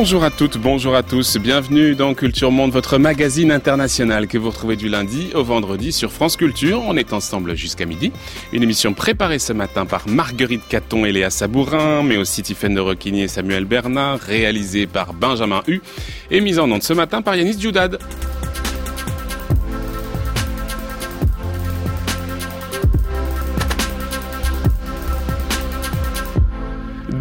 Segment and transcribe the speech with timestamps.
[0.00, 4.48] Bonjour à toutes, bonjour à tous, bienvenue dans Culture Monde, votre magazine international que vous
[4.48, 6.82] retrouvez du lundi au vendredi sur France Culture.
[6.86, 8.10] On est ensemble jusqu'à midi.
[8.54, 12.80] Une émission préparée ce matin par Marguerite Caton et Léa Sabourin, mais aussi Tiffaine de
[12.80, 15.82] Roquigny et Samuel Bernard, réalisée par Benjamin Hu
[16.30, 17.98] et mise en onde ce matin par Yanis Djoudad.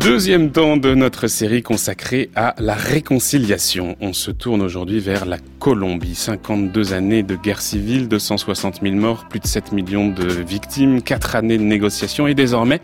[0.09, 3.95] Deuxième temps de notre série consacrée à la réconciliation.
[4.01, 6.15] On se tourne aujourd'hui vers la Colombie.
[6.15, 11.35] 52 années de guerre civile, 260 000 morts, plus de 7 millions de victimes, 4
[11.35, 12.81] années de négociations et désormais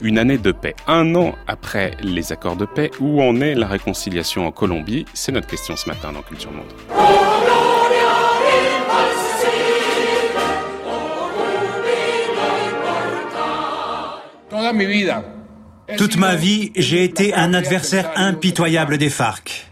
[0.00, 0.74] une année de paix.
[0.86, 5.04] Un an après les accords de paix, où en est la réconciliation en Colombie?
[5.12, 6.72] C'est notre question ce matin dans Culture Monde.
[14.48, 15.22] Toda mi vida
[15.96, 19.68] toute ma vie, j'ai été un adversaire impitoyable des FARC.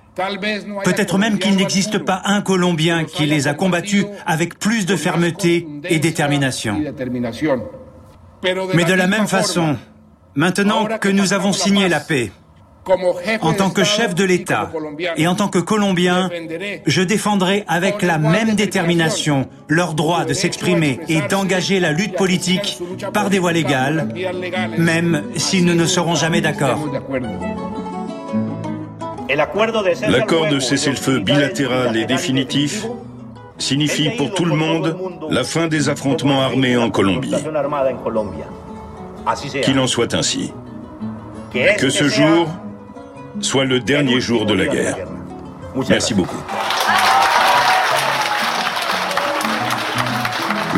[0.84, 5.66] Peut-être même qu'il n'existe pas un Colombien qui les a combattus avec plus de fermeté
[5.84, 6.80] et détermination.
[8.74, 9.76] Mais de la même façon,
[10.34, 12.32] maintenant que nous avons signé la paix,
[13.42, 14.70] en tant que chef de l'État
[15.16, 16.30] et en tant que Colombien,
[16.86, 22.78] je défendrai avec la même détermination leur droit de s'exprimer et d'engager la lutte politique
[23.12, 24.08] par des voies légales,
[24.78, 26.78] même si nous ne serons jamais d'accord.
[30.08, 32.86] L'accord de cessez-le-feu bilatéral et définitif
[33.58, 34.96] signifie pour tout le monde
[35.30, 37.34] la fin des affrontements armés en Colombie.
[39.62, 40.52] Qu'il en soit ainsi.
[41.52, 42.48] Que ce jour
[43.40, 44.96] soit le dernier jour de la guerre.
[45.88, 46.42] Merci beaucoup.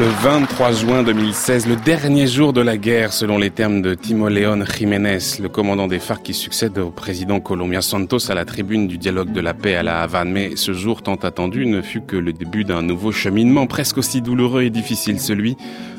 [0.03, 4.29] Le 23 juin 2016, le dernier jour de la guerre, selon les termes de Timo
[4.29, 8.89] León Jiménez, le commandant des FARC qui succède au président colombien Santos à la tribune
[8.89, 10.33] du dialogue de la paix à la Havane.
[10.33, 14.23] Mais ce jour tant attendu ne fut que le début d'un nouveau cheminement presque aussi
[14.23, 15.57] douloureux et difficile, celui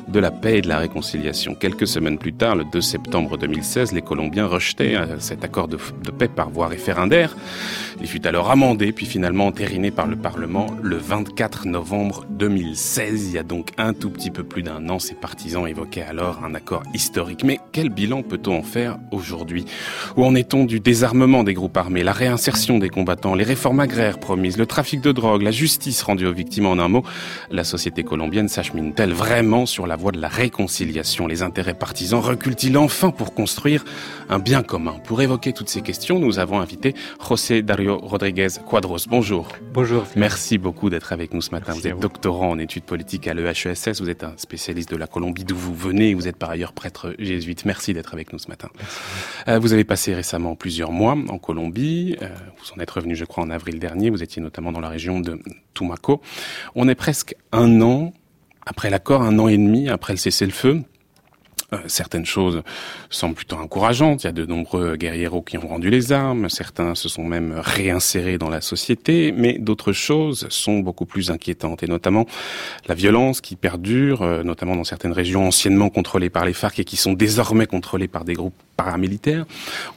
[0.08, 1.56] de la paix et de la réconciliation.
[1.56, 5.78] Quelques semaines plus tard, le 2 septembre 2016, les Colombiens rejetaient euh, cet accord de,
[6.12, 7.36] paix par voie référendaire.
[8.04, 13.28] Il fut alors amendé, puis finalement entériné par le Parlement le 24 novembre 2016.
[13.28, 16.44] Il y a donc un tout petit peu plus d'un an, ses partisans évoquaient alors
[16.44, 17.46] un accord historique.
[17.46, 19.64] Mais quel bilan peut-on en faire aujourd'hui?
[20.18, 24.20] Où en est-on du désarmement des groupes armés, la réinsertion des combattants, les réformes agraires
[24.20, 27.06] promises, le trafic de drogue, la justice rendue aux victimes en un mot?
[27.52, 31.26] La société colombienne s'achemine-t-elle vraiment sur la voie de la réconciliation?
[31.26, 33.86] Les intérêts partisans reculent-ils enfin pour construire
[34.30, 34.98] un bien commun?
[35.06, 38.98] Pour évoquer toutes ces questions, nous avons invité José Dario Rodriguez Quadros.
[39.08, 39.48] Bonjour.
[39.74, 40.06] Bonjour.
[40.16, 41.74] Merci beaucoup d'être avec nous ce matin.
[41.74, 44.02] vous êtes doctorant en études politiques à l'EHESS.
[44.02, 46.14] Vous êtes un spécialiste de la Colombie d'où vous venez.
[46.14, 47.66] Vous êtes par ailleurs prêtre jésuite.
[47.66, 48.70] Merci d'être avec nous ce matin.
[49.48, 52.16] Euh, vous avez passé récemment plusieurs mois en Colombie.
[52.22, 54.10] Euh, vous en êtes revenu, je crois, en avril dernier.
[54.10, 55.40] Vous étiez notamment dans la région de
[55.74, 56.22] Tumaco.
[56.76, 58.14] On est presque un an
[58.66, 60.84] après l'accord, un an et demi après le cessez-le-feu,
[61.88, 62.62] certaines choses
[63.10, 64.24] sont plutôt encourageantes.
[64.24, 67.54] Il y a de nombreux guerrieros qui ont rendu les armes, certains se sont même
[67.58, 72.26] réinsérés dans la société, mais d'autres choses sont beaucoup plus inquiétantes, et notamment
[72.88, 76.86] la violence qui perdure, euh, notamment dans certaines régions anciennement contrôlées par les FARC et
[76.86, 79.46] qui sont désormais contrôlées par des groupes paramilitaires.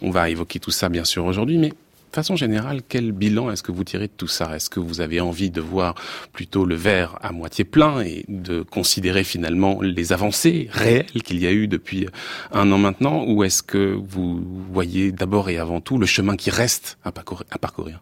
[0.03, 1.73] On va évoquer tout ça bien sûr aujourd'hui, mais
[2.17, 4.57] façon générale, quel bilan est-ce que vous tirez de tout ça?
[4.57, 5.95] Est-ce que vous avez envie de voir
[6.33, 11.47] plutôt le verre à moitié plein et de considérer finalement les avancées réelles qu'il y
[11.47, 12.07] a eu depuis
[12.53, 13.27] un an maintenant?
[13.27, 18.01] Ou est-ce que vous voyez d'abord et avant tout le chemin qui reste à parcourir,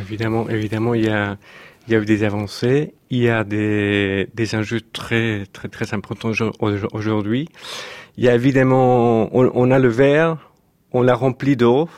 [0.00, 1.36] Évidemment, évidemment, il y a,
[1.88, 6.30] eu des avancées, il y a des, enjeux très, très, très importants
[6.92, 7.48] aujourd'hui.
[8.16, 10.36] Il y a évidemment, on a le verre,
[10.92, 11.88] on l'a rempli d'eau,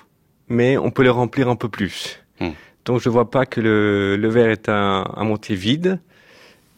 [0.51, 2.23] mais on peut le remplir un peu plus.
[2.41, 2.51] Hmm.
[2.85, 6.01] Donc je vois pas que le, le verre est à, à moitié vide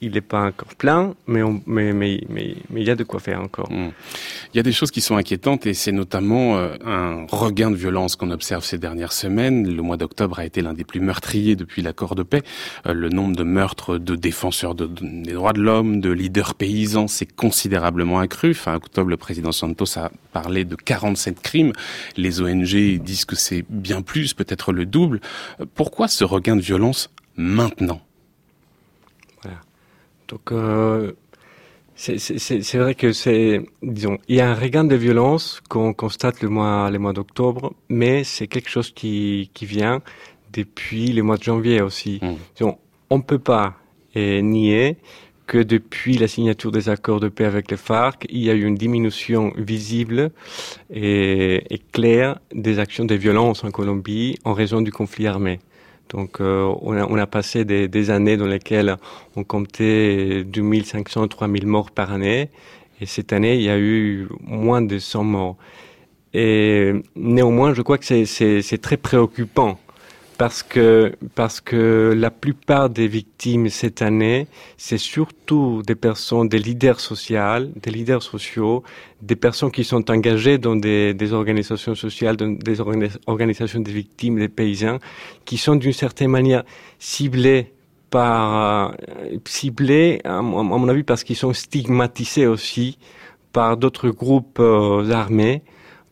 [0.03, 3.41] il n'est pas encore plein, mais, mais, mais, mais, il y a de quoi faire
[3.41, 3.71] encore.
[3.71, 3.91] Hmm.
[4.53, 7.77] Il y a des choses qui sont inquiétantes et c'est notamment euh, un regain de
[7.77, 9.73] violence qu'on observe ces dernières semaines.
[9.75, 12.43] Le mois d'octobre a été l'un des plus meurtriers depuis l'accord de paix.
[12.87, 17.27] Euh, le nombre de meurtres de défenseurs des droits de l'homme, de leaders paysans s'est
[17.27, 18.55] considérablement accru.
[18.55, 21.73] Fin octobre, le président Santos a parlé de 47 crimes.
[22.17, 25.21] Les ONG disent que c'est bien plus, peut-être le double.
[25.61, 28.01] Euh, pourquoi ce regain de violence maintenant?
[30.33, 31.13] Donc, euh,
[31.95, 36.49] c'est vrai que c'est, disons, il y a un regain de violence qu'on constate le
[36.49, 40.01] mois, les mois d'octobre, mais c'est quelque chose qui, qui vient
[40.55, 42.19] depuis les mois de janvier aussi.
[42.23, 42.65] Mmh.
[43.11, 43.75] on ne peut pas
[44.17, 44.97] nier
[45.47, 48.65] que depuis la signature des accords de paix avec les FARC, il y a eu
[48.65, 50.31] une diminution visible
[50.91, 51.63] et,
[51.93, 55.61] claire des actions de violence en Colombie en raison du conflit armé.
[56.13, 58.97] Donc euh, on, a, passé des, des, années dans lesquelles
[59.35, 62.51] on comptait 2500, 3000 morts par année.
[63.01, 65.57] Et cette année, il y a eu moins de 100 morts.
[66.35, 69.79] Et néanmoins, je crois que c'est très préoccupant
[70.43, 76.59] parce que, parce que la plupart des victimes cette année, c'est surtout des personnes, des
[76.59, 78.83] leaders sociaux, des leaders sociaux,
[79.21, 84.49] des personnes qui sont engagées dans des, organisations sociales, dans des organisations des victimes, des
[84.49, 84.99] paysans,
[85.45, 86.65] qui sont d'une certaine manière
[86.99, 87.73] ciblées
[88.11, 92.99] par, euh, ciblés, à mon avis, parce qu'ils sont stigmatisés aussi
[93.53, 95.63] par d'autres groupes euh, armés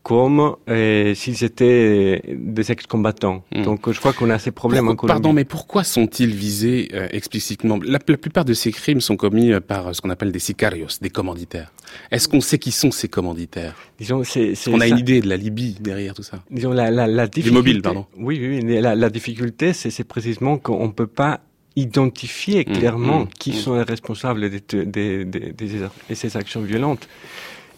[0.03, 3.45] comme euh, s'ils étaient des ex-combattants.
[3.55, 3.63] Hmm.
[3.63, 5.13] Donc je crois qu'on a ces problèmes en Colombie.
[5.13, 7.79] Pardon, mais pourquoi sont-ils visés euh, explicitement?
[7.85, 11.11] La, plupart de ces crimes sont commis euh, par ce qu'on appelle des sicarios, des
[11.11, 11.73] commanditaires.
[12.11, 13.75] Est-ce qu'on sait qui sont ces commanditaires?
[13.99, 16.43] Disons, c'est, on a une idée de la Libye derrière tout ça.
[16.51, 17.55] Disons la, la, la difficulté.
[17.55, 18.07] mobiles, pardon.
[18.17, 18.81] Oui, oui.
[18.81, 21.41] La, la difficulté, c'est, c'est précisément qu'on ne peut pas
[21.77, 27.07] identifier hmm, clairement hmm, qui sont les responsables de, de, de ces actions violentes.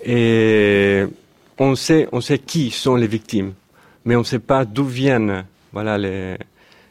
[0.04, 1.04] Et
[1.58, 3.54] on sait, on sait qui sont les victimes,
[4.04, 6.36] mais on ne sait pas d'où viennent, voilà, les,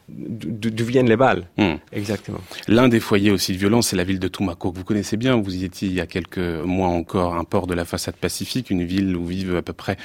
[0.08, 1.46] d'où viennent les balles.
[1.56, 1.74] Hmm.
[1.92, 2.40] Exactement.
[2.68, 5.36] L'un des foyers aussi de violence, c'est la ville de Tumaco, que vous connaissez bien.
[5.36, 8.70] Vous y étiez il y a quelques mois encore, un port de la façade pacifique,
[8.70, 9.96] une ville où vivent à peu près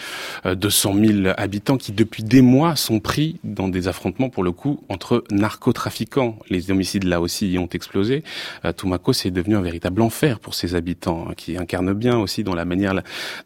[0.45, 4.51] 200 euh, 000 habitants qui, depuis des mois, sont pris dans des affrontements, pour le
[4.51, 6.37] coup, entre narcotrafiquants.
[6.49, 8.23] Les homicides, là aussi, y ont explosé.
[8.65, 12.43] Euh, Tumaco, c'est devenu un véritable enfer pour ses habitants, hein, qui incarnent bien aussi
[12.43, 12.93] dans la manière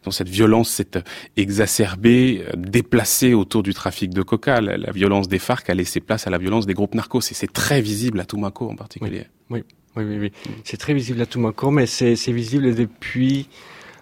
[0.04, 1.02] dont cette violence s'est
[1.36, 4.60] exacerbée, euh, déplacée autour du trafic de coca.
[4.60, 7.20] La violence des FARC a laissé place à la violence des groupes narcos.
[7.20, 9.26] C'est très visible à Tumaco en particulier.
[9.50, 9.64] Oui,
[9.96, 10.32] oui, oui.
[10.64, 13.48] C'est très visible à Tumaco, mais c'est visible depuis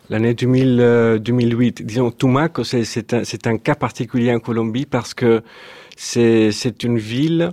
[0.08, 0.80] l'année 2008.
[0.80, 5.42] Euh, Disons, Tumaco, c'est un, cas particulier en Colombie parce que
[5.96, 7.52] c'est une ville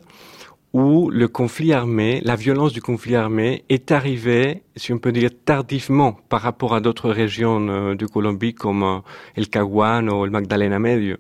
[0.74, 5.30] où le conflit armé, la violence du conflit armé est arrivée, si on peut dire,
[5.46, 9.00] tardivement par rapport à d'autres régions euh, de Colombie comme euh,
[9.36, 11.18] el Caguán ou le Magdalena Medio.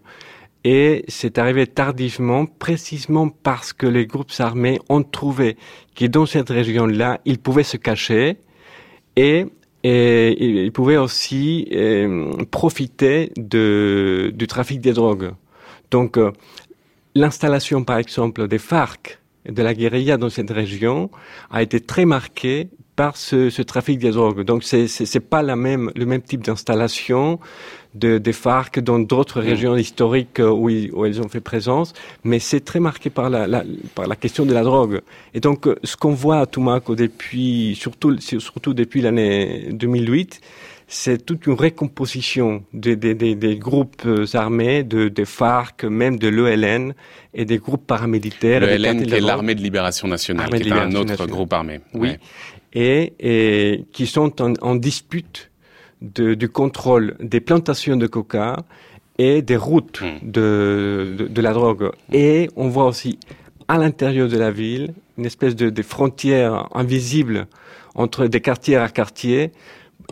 [0.63, 5.57] Et c'est arrivé tardivement, précisément parce que les groupes armés ont trouvé
[5.95, 8.38] que dans cette région-là, ils pouvaient se cacher
[9.15, 9.45] et,
[9.83, 15.31] ils pouvaient aussi euh, profiter du trafic des drogues.
[15.92, 16.31] Donc, euh,
[17.15, 21.10] l'installation, par exemple, des FARC, de la guérilla dans cette région,
[21.51, 24.44] a été très marquée par ce, trafic des drogues.
[24.44, 27.39] Donc, c'est c'est pas la même le même type d'installation
[27.95, 29.45] de, des FARC dans d'autres mm.
[29.45, 31.94] régions historiques euh, où, où, elles ont fait présence,
[32.24, 33.63] mais c'est très marqué par la, la,
[33.95, 35.01] par la question de la drogue.
[35.34, 40.42] Et donc, euh, ce qu'on voit à Tumaco depuis, surtout, surtout depuis l'année 2008,
[40.88, 46.18] c'est toute une récomposition des, des, des, des groupes euh, armés, de, des FARC, même
[46.18, 46.94] de l'ELN
[47.34, 48.62] et des groupes paramilitaires.
[48.62, 51.81] L'ELN qui est l'armée de libération nationale, qui est un autre groupe armé.
[51.94, 52.16] Oui.
[52.74, 55.51] Et, et, qui sont en, en dispute
[56.02, 58.58] de, du contrôle des plantations de coca
[59.18, 60.32] et des routes hmm.
[60.32, 61.92] de, de, la drogue.
[62.12, 63.20] Et on voit aussi
[63.68, 67.48] à l'intérieur de la ville une espèce de, de frontière invisible
[67.96, 69.51] entre des quartiers à quartiers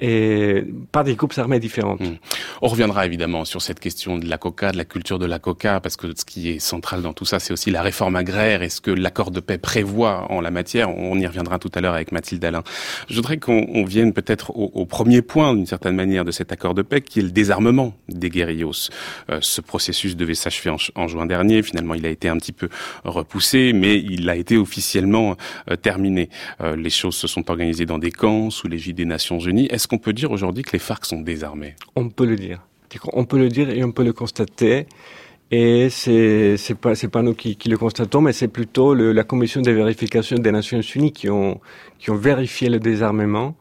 [0.02, 1.96] et pas des groupes armés différents.
[1.96, 2.16] Hmm.
[2.62, 5.80] On reviendra évidemment sur cette question de la coca, de la culture de la coca,
[5.80, 8.70] parce que ce qui est central dans tout ça, c'est aussi la réforme agraire et
[8.70, 10.90] ce que l'accord de paix prévoit en la matière.
[10.90, 12.64] On y reviendra tout à l'heure avec Mathilde Alain.
[13.10, 16.82] Je voudrais qu'on vienne peut-être au, premier point, d'une certaine manière, de cet accord de
[16.82, 18.90] paix, qui est le désarmement des guérillos.
[19.30, 21.64] Euh, ce processus devait s'achever en, juin dernier.
[21.64, 22.70] Finalement, il a été un petit peu
[23.04, 25.36] repoussé, mais il a été officiellement
[25.70, 26.30] euh, terminé.
[26.62, 29.68] Euh, les choses se sont organisées dans des camps sous l'égide des Nations Unies.
[29.88, 31.76] Qu'on peut dire aujourd'hui que les FARC sont désarmés?
[31.96, 32.62] On peut le dire.
[33.14, 34.88] On peut le dire et on peut le constater.
[35.52, 40.38] Et c'est c'est pas nous qui, le constatons, mais c'est plutôt la commission de vérification
[40.38, 41.60] des Nations Unies qui ont
[42.08, 43.56] vérifié le désarmement,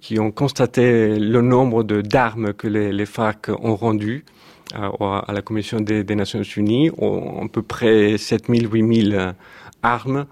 [0.00, 4.24] qui ont constaté le nombre de d'armes que les, FARC ont rendues
[4.74, 9.34] à, la commission des, des Nations Unies, à peu près 7000 8000
[9.82, 10.26] armes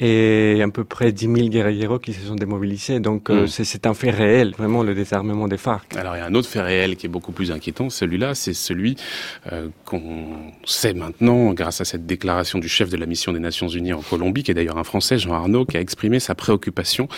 [0.00, 3.00] et à peu près 10 000 guerrieros qui se sont démobilisés.
[3.00, 3.48] Donc euh, hmm.
[3.48, 5.94] c'est un fait réel, vraiment, le désarmement des FARC.
[5.96, 7.90] Alors il y a un autre fait réel qui est beaucoup plus inquiétant.
[7.90, 8.96] Celui-là, c'est celui
[9.52, 10.24] euh, qu'on
[10.64, 14.00] sait maintenant, grâce à cette déclaration du chef de la mission des Nations Unies en
[14.00, 17.08] Colombie, qui est d'ailleurs un Français, Jean Arnaud, qui a exprimé sa préoccupation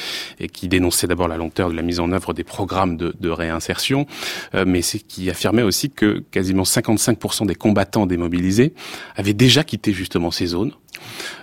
[0.40, 3.28] et qui dénonçait d'abord la lenteur de la mise en œuvre des programmes de, de
[3.28, 4.06] réinsertion,
[4.54, 8.74] euh, mais c'est qui affirmait aussi que quasiment 55% des combattants démobilisés
[9.14, 10.72] avaient déjà quitté justement ces zones.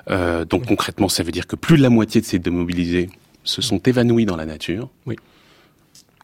[0.10, 3.10] Euh, donc concrètement, ça veut dire que plus de la moitié de ces démobilisés
[3.44, 4.90] se sont évanouis dans la nature.
[5.06, 5.16] Oui.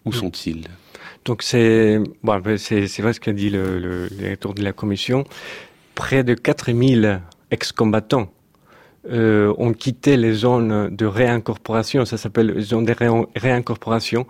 [0.06, 0.68] Où sont-ils?
[1.24, 5.24] Donc c'est bon, c'est vrai ce qu'a dit le, le, directeur de la commission.
[5.96, 8.32] Près de 4000 ex-combattants
[9.10, 12.96] euh, ont quitté les zones de réincorporation, ça s'appelle zone de
[13.36, 14.28] réincorporation.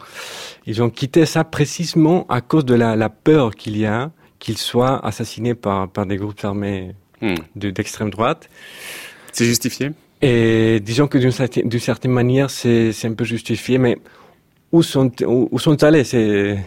[0.65, 4.57] Ils ont quitté ça précisément à cause de la, la peur qu'il y a qu'ils
[4.57, 7.35] soient assassinés par, par des groupes armés hmm.
[7.55, 8.49] d'extrême droite.
[9.35, 9.91] C'est justifié?
[10.21, 13.97] Et disons que d'une certaine, certaine manière, c'est un peu justifié, mais
[14.71, 16.57] où sont, où, sont allées ces,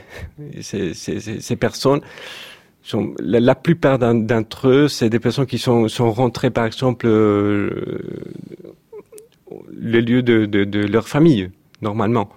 [0.60, 2.02] ces, ces, ces personnes?
[2.82, 8.00] Sont, la, plupart d'entre eux, c'est des personnes qui sont, sont rentrées, par exemple, euh,
[9.72, 12.28] le lieu de, de, de, leur famille, normalement.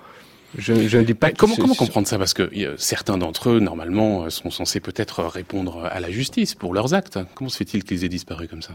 [0.58, 1.32] Je, je ne dis pas.
[1.32, 2.18] comment, comment comprendre ça?
[2.18, 6.94] Parce que certains d'entre eux, normalement, sont censés peut-être répondre à la justice pour leurs
[6.94, 7.20] actes.
[7.36, 8.74] Comment se fait-il qu'ils aient disparu comme ça?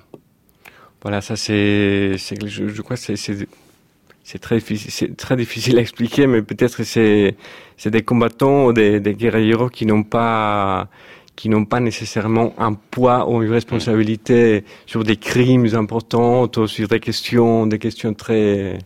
[1.07, 6.27] Voilà, ça c'est, je, je crois c'est c'est très difficile, c'est très difficile à expliquer,
[6.27, 7.37] mais peut-être c'est
[7.77, 10.89] c'est des combattants ou des, des guerrieros qui n'ont pas
[11.37, 16.89] qui n'ont pas nécessairement un poids ou une responsabilité sur des crimes importants ou sur
[16.89, 18.81] des questions des questions très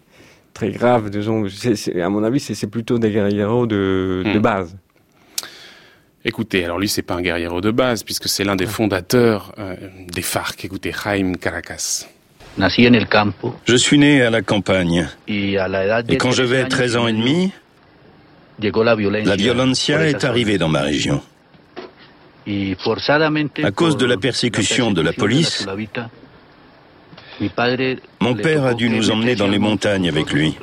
[0.53, 1.09] très graves.
[1.09, 1.47] Disons,
[2.03, 4.43] à mon avis, c'est plutôt des guerrieros de, de hmm.
[4.43, 4.77] base.
[6.25, 9.75] Écoutez, alors lui, c'est pas un guerriero de base, puisque c'est l'un des fondateurs euh,
[10.07, 10.65] des FARC.
[10.65, 12.07] Écoutez, Jaime Caracas.
[13.65, 15.09] Je suis né à la campagne.
[15.29, 15.57] Et
[16.19, 17.53] quand j'avais 13 ans et demi,
[18.61, 21.23] la violencia est arrivée dans ma région.
[22.47, 25.67] À cause de la persécution de la police,
[28.21, 30.59] mon père a dû nous emmener dans les montagnes avec lui.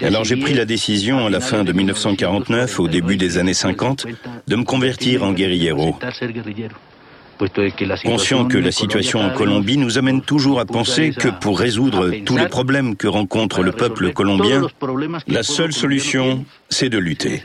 [0.00, 4.06] Alors j'ai pris la décision à la fin de 1949, au début des années 50,
[4.46, 5.96] de me convertir en guerriero.
[8.04, 12.36] Conscient que la situation en Colombie nous amène toujours à penser que pour résoudre tous
[12.36, 14.62] les problèmes que rencontre le peuple colombien,
[15.26, 17.42] la seule solution, c'est de lutter.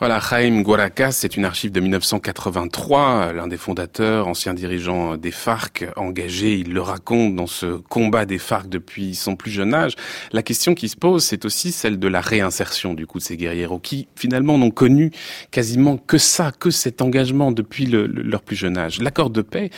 [0.00, 0.20] Voilà,
[0.62, 6.72] Guaracas, c'est une archive de 1983, l'un des fondateurs, ancien dirigeant des FARC, engagé, il
[6.72, 9.94] le raconte, dans ce combat des FARC depuis son plus jeune âge.
[10.30, 13.36] La question qui se pose, c'est aussi celle de la réinsertion du coup de ces
[13.36, 15.10] guerrieros qui finalement n'ont connu
[15.50, 19.00] quasiment que ça, que cet engagement depuis leur plus jeune âge.
[19.00, 19.70] L'accord de paix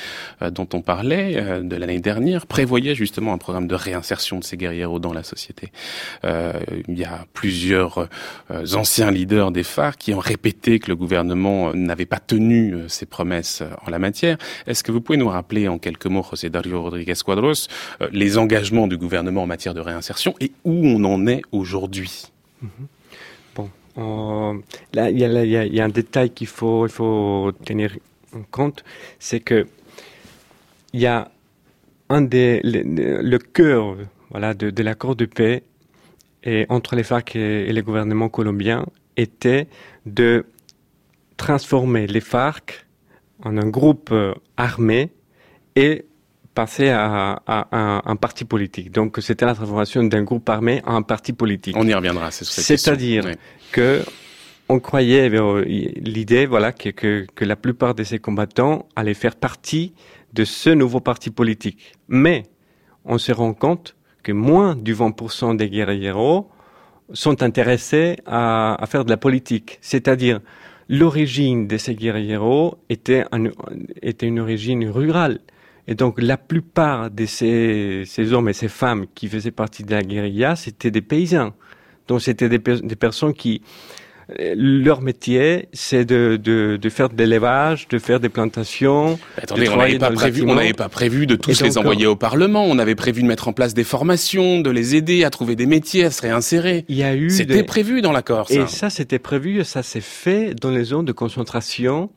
[0.42, 4.44] euh, dont on parlait euh, de l'année dernière prévoyait justement un programme de réinsertion de
[4.44, 5.72] ces guerrieros dans la société.
[6.24, 6.52] Euh,
[6.88, 8.08] il y a plusieurs
[8.74, 13.06] anciens leaders des FARC qui ont répété que le gouvernement n'avait pas tenu euh, ses
[13.06, 14.38] promesses euh, en la matière.
[14.66, 17.68] Est-ce que vous pouvez nous rappeler en quelques mots, José Dario Rodriguez Cuadros,
[18.00, 22.30] euh, les engagements du gouvernement en matière de réinsertion et où on en est aujourd'hui?
[22.62, 22.70] Mhm.
[23.56, 24.62] Bon,
[24.94, 27.96] là, il y, a, un détail qu'il faut, tenir
[28.34, 28.84] en compte,
[29.18, 29.66] c'est que
[30.92, 31.30] il y a
[32.08, 33.96] un des, le, cœur
[34.30, 35.62] voilà, de, l'accord de paix
[36.44, 38.86] et entre les FARC et, et, le gouvernement colombien
[39.20, 39.68] était
[40.06, 40.46] de
[41.36, 42.86] transformer les FARC
[43.42, 45.10] en un groupe euh, armé
[45.76, 46.04] et
[46.54, 48.90] passer à, un, parti politique.
[48.90, 51.76] Donc c'était la transformation d'un groupe armé en un parti politique.
[51.78, 53.24] On y reviendra, c'est C'est-à-dire
[53.72, 54.02] que
[54.68, 59.94] on croyait euh, l'idée, voilà, que, que, la plupart de ces combattants allaient faire partie
[60.32, 61.94] de ce nouveau parti politique.
[62.08, 62.44] Mais
[63.04, 66.48] on se rend compte que moins du 20% des guerrieros
[67.12, 69.78] sont intéressés à, faire de la politique.
[69.80, 70.40] C'est-à-dire,
[70.88, 73.24] l'origine de ces guerrieros était,
[74.22, 75.40] une origine rurale.
[75.88, 80.02] Et donc, la plupart de ces, hommes et ces femmes qui faisaient partie de la
[80.02, 81.52] guérilla, c'était des paysans.
[82.06, 83.62] Donc, c'était des personnes qui,
[84.38, 89.18] leur métier, c'est de, de, de, faire de l'élevage, de faire des plantations.
[89.36, 92.64] Attendez, on n'avait pas prévu, on n'avait pas prévu de tous les envoyer au Parlement.
[92.64, 95.66] On avait prévu de mettre en place des formations, de les aider à trouver des
[95.66, 96.84] métiers, à se réinsérer.
[96.88, 97.30] Il y a eu.
[97.30, 98.46] C'était prévu dans l'accord.
[98.50, 99.64] Et ça, c'était prévu.
[99.64, 102.10] Ça s'est fait dans les zones de concentration.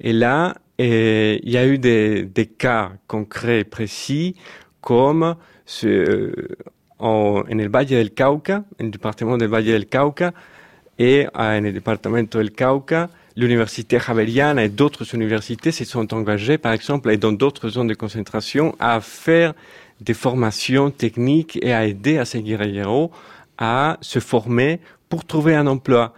[0.00, 4.34] Et là, et, il y a eu des, des cas concrets précis,
[4.80, 6.56] comme ce, euh,
[6.98, 10.32] en, en el Valle del Cauca, en le département del Valle del Cauca,
[10.98, 16.72] et en le département del Cauca, l'université Javeriana et d'autres universités se sont engagées, par
[16.72, 19.54] exemple, et dans d'autres zones de concentration, à faire
[20.00, 23.10] des formations techniques et à aider à ces guerrieros
[23.58, 26.12] à se former pour trouver un emploi.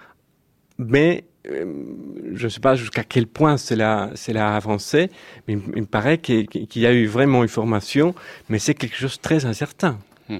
[0.78, 1.84] Mais euh,
[2.34, 5.10] je ne sais pas jusqu'à quel point cela, cela a avancé,
[5.46, 8.14] mais il, me paraît qu'il y a eu vraiment une formation,
[8.48, 9.98] mais c'est quelque chose de très incertain.
[10.28, 10.38] Hmm.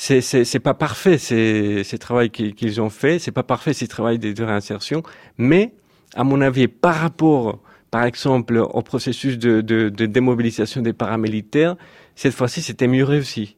[0.00, 4.20] C'est c'est pas parfait c'est ce travail qu'ils ont fait, c'est pas parfait ce travail
[4.20, 5.02] de, réinsertion,
[5.38, 5.72] mais
[6.14, 7.58] à mon avis par rapport
[7.90, 11.74] par exemple au processus de, démobilisation des paramilitaires,
[12.14, 13.56] cette fois-ci c'était mieux réussi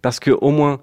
[0.00, 0.78] parce que au moins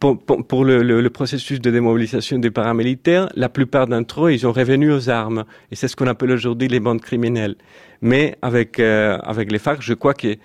[0.00, 5.08] pour, le, processus de démobilisation des paramilitaires, la plupart d'entre eux, ils ont revenu aux
[5.08, 5.44] armes.
[5.70, 7.54] Et c'est ce qu'on appelle aujourd'hui les bandes criminelles.
[8.02, 10.38] Mais avec, euh, avec les FARC, je crois qu'il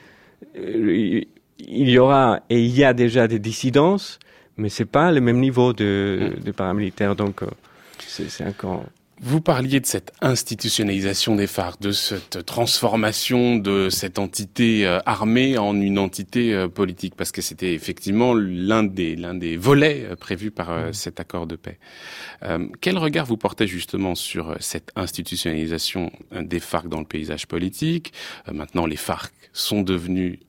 [0.55, 1.21] euh,
[1.67, 4.19] y aura et il y a déjà des dissidences,
[4.57, 7.15] mais c'est pas le même niveau de, de paramilitaires.
[7.15, 7.47] Donc, euh,
[7.97, 8.83] c'est encore...
[9.21, 15.57] Vous parliez de cette institutionnalisation des FARC, de cette transformation de cette entité euh, armée
[15.57, 20.51] en une entité euh, politique, parce que c'était effectivement l'un des l'un des volets prévus
[20.51, 20.93] par mmh.
[20.93, 21.79] cet accord de paix.
[22.79, 28.13] quel regard vous portez justement sur cette institutionnalisation des FARC dans le paysage politique?
[28.49, 30.39] Maintenant, les FARC sont devenus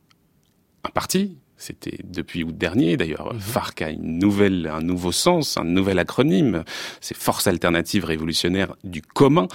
[0.84, 3.34] un parti, c'était depuis août dernier, d'ailleurs.
[3.34, 3.40] Mhm.
[3.40, 6.64] FARC a une nouvelle, un nouveau sens, un nouvel acronyme.
[7.00, 9.46] C'est Force alternative révolutionnaire du commun.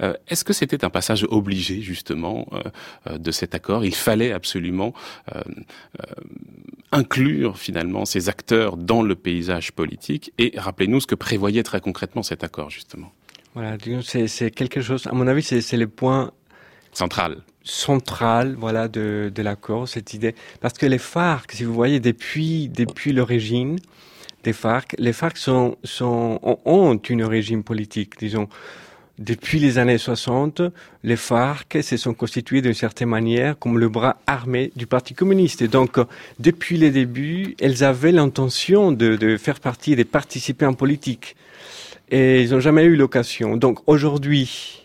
[0.00, 2.62] Euh, est-ce que c'était un passage obligé, justement, euh,
[3.06, 3.84] euh, de cet accord?
[3.84, 4.92] Il fallait absolument
[6.90, 10.32] inclure, finalement, ces acteurs dans le paysage politique.
[10.38, 13.12] Et rappelez-nous ce que prévoyait très concrètement cet accord, justement.
[13.54, 16.32] Voilà, c'est quelque chose, à mon avis, c'est le point
[16.92, 22.00] central centrale voilà de, de l'accord cette idée parce que les FARC si vous voyez
[22.00, 23.78] depuis depuis l'origine
[24.44, 28.48] des FARC les FARC ont une régime politique disons
[29.18, 30.62] depuis les années 60,
[31.04, 35.62] les FARC se sont constitués d'une certaine manière comme le bras armé du Parti communiste.
[35.62, 35.98] Et donc,
[36.40, 41.36] depuis les débuts, elles avaient l'intention de, de faire partie de participer en politique.
[42.10, 43.56] Et ils n'ont jamais eu l'occasion.
[43.56, 44.81] Donc, aujourd'hui,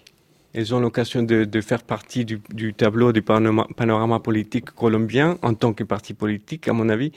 [0.57, 5.53] elles ont l'occasion de, de, faire partie du, du, tableau du panorama, politique colombien en
[5.53, 7.11] tant que parti politique, à mon avis.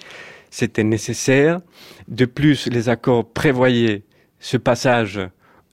[0.51, 1.61] C'était nécessaire.
[2.07, 4.03] De plus, les accords prévoyaient
[4.41, 5.21] ce passage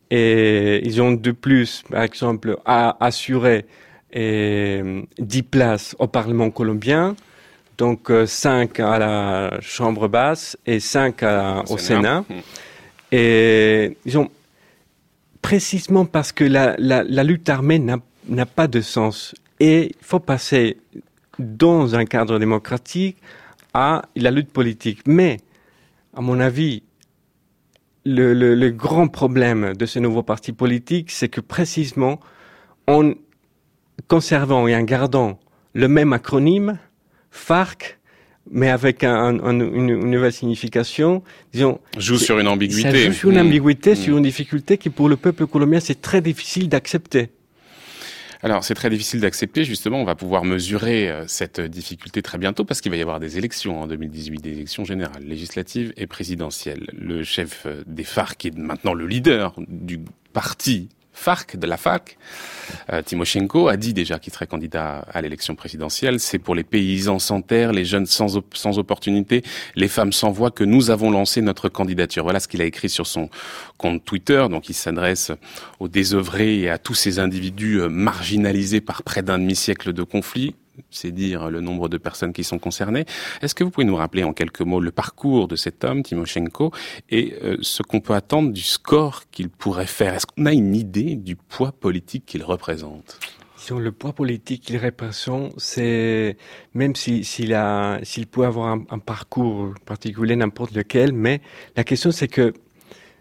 [0.10, 3.66] et ils ont de plus, par exemple, à assurer
[4.14, 4.82] et,
[5.20, 7.18] 10 places au Parlement colombien,
[7.78, 11.22] donc 5 euh, à la Chambre basse et 5
[11.70, 12.22] au, Sénat.
[12.22, 12.34] Mmh.
[13.12, 14.30] Et ils ont
[15.48, 19.34] précisément parce que la, lutte armée n'a pas de sens.
[19.62, 20.76] Et il faut passer
[21.40, 23.16] dans un cadre démocratique
[23.74, 25.04] à la lutte politique.
[25.06, 25.38] Mais,
[26.14, 26.84] à mon avis,
[28.04, 32.20] le, le, grand problème de ce nouveau parti politique, c'est que précisément,
[32.86, 33.14] en
[34.10, 35.40] conservant et en gardant
[35.74, 36.78] le même acronyme,
[37.32, 37.97] FARC,
[38.52, 41.80] mais avec un, une, nouvelle signification, disons.
[41.98, 42.92] Joue sur une ambiguïté.
[42.92, 43.48] Ça joue sur une mm.
[43.48, 44.18] ambiguïté, sur mm.
[44.18, 47.30] une difficulté qui pour le peuple colombien c'est très difficile d'accepter.
[48.44, 52.66] Alors c'est très difficile d'accepter, justement, on va pouvoir mesurer euh, cette difficulté très bientôt
[52.66, 56.88] parce qu'il va y avoir des élections en 2018, des élections générales, législatives et présidentielles.
[56.94, 60.00] Le chef euh, des FARC, qui est maintenant le leader du
[60.34, 62.18] parti FARC, de la FARC,
[62.94, 66.20] euh, Timoshenko, a dit déjà qu'il serait candidat à l'élection présidentielle.
[66.20, 68.38] C'est pour les paysans sans terre, les jeunes sans,
[68.78, 69.44] opportunité,
[69.76, 72.24] les femmes sans voix que nous avons lancé notre candidature.
[72.24, 73.30] Voilà ce qu'il a écrit sur son
[73.78, 74.46] compte Twitter.
[74.50, 75.32] Donc il s'adresse
[75.80, 80.56] aux désœuvrés et à tous ces individus euh, marginalisés par près d'un demi-siècle de conflit
[80.90, 83.06] c'est dire le nombre de personnes qui sont concernées.
[83.42, 86.72] Est-ce que vous pouvez nous rappeler en quelques mots le parcours de cet homme, Timoshenko,
[87.10, 90.14] et euh, ce qu'on peut attendre du score qu'il pourrait faire?
[90.14, 93.20] Est-ce qu'on a une idée du poids politique qu'il représente?
[93.56, 96.38] Sur le poids politique qu'il représente, c'est
[96.74, 101.42] même s'il si, peut avoir un, parcours particulier, n'importe lequel, mais
[101.76, 102.54] la question c'est que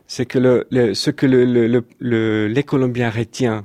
[0.06, 0.38] c'est que
[0.70, 3.64] le, ce que le, le, les Colombiens retiennent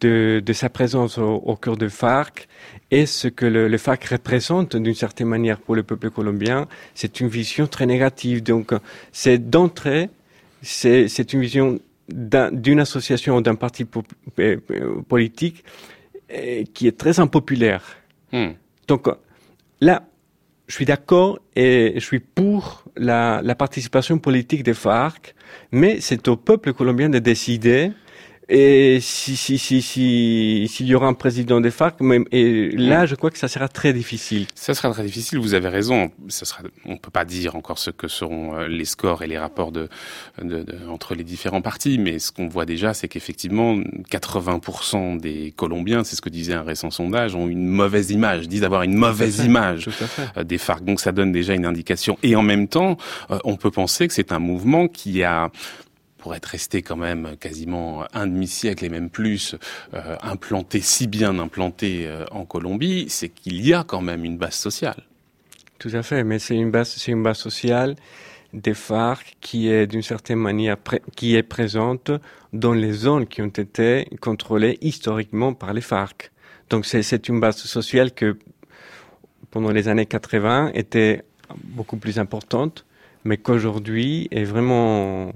[0.00, 2.48] de, de, sa présence au, au cœur de FARC
[2.90, 7.20] et ce que le, le FARC représente d'une certaine manière pour le peuple colombien, c'est
[7.20, 8.42] une vision très négative.
[8.42, 8.72] Donc,
[9.12, 10.10] c'est d'entrée,
[10.62, 13.86] c'est une vision d'une association ou d'un parti
[14.38, 14.56] euh,
[15.08, 15.64] politique
[16.32, 17.84] euh, qui est très impopulaire.
[18.32, 18.52] Hmm.
[18.86, 19.08] Donc,
[19.80, 20.04] là,
[20.66, 25.34] je suis d'accord et je suis pour la, la participation politique des FARC,
[25.72, 27.92] mais c'est au peuple colombien de décider
[28.48, 33.04] et si si si si s'il y aura un président des FARC, même, et là,
[33.04, 34.46] je crois que ça sera très difficile.
[34.54, 35.38] Ça sera très difficile.
[35.38, 36.10] Vous avez raison.
[36.28, 36.62] Ça sera.
[36.86, 39.88] On peut pas dire encore ce que seront euh, les scores et les rapports de,
[40.40, 43.76] de, de entre les différents partis, mais ce qu'on voit déjà, c'est qu'effectivement,
[44.10, 48.64] 80% des Colombiens, c'est ce que disait un récent sondage, ont une mauvaise image, disent
[48.64, 49.88] avoir une mauvaise image
[50.38, 50.84] euh, des FARC.
[50.84, 52.16] Donc ça donne déjà une indication.
[52.22, 52.96] Et en même temps,
[53.30, 55.50] euh, on peut penser que c'est un mouvement qui a
[56.18, 59.54] pour être resté quand même quasiment un demi-siècle et même plus
[59.94, 64.36] euh, implanté, si bien implanté euh, en Colombie, c'est qu'il y a quand même une
[64.36, 65.04] base sociale.
[65.78, 67.94] Tout à fait, mais c'est une base, c'est une base sociale
[68.52, 70.76] des FARC qui est d'une certaine manière
[71.14, 72.10] qui est présente
[72.52, 76.30] dans les zones qui ont été contrôlées historiquement par les FARC.
[76.70, 78.38] Donc c'est, c'est une base sociale que
[79.50, 81.24] pendant les années 80 était
[81.64, 82.84] beaucoup plus importante,
[83.24, 85.32] mais qu'aujourd'hui est vraiment,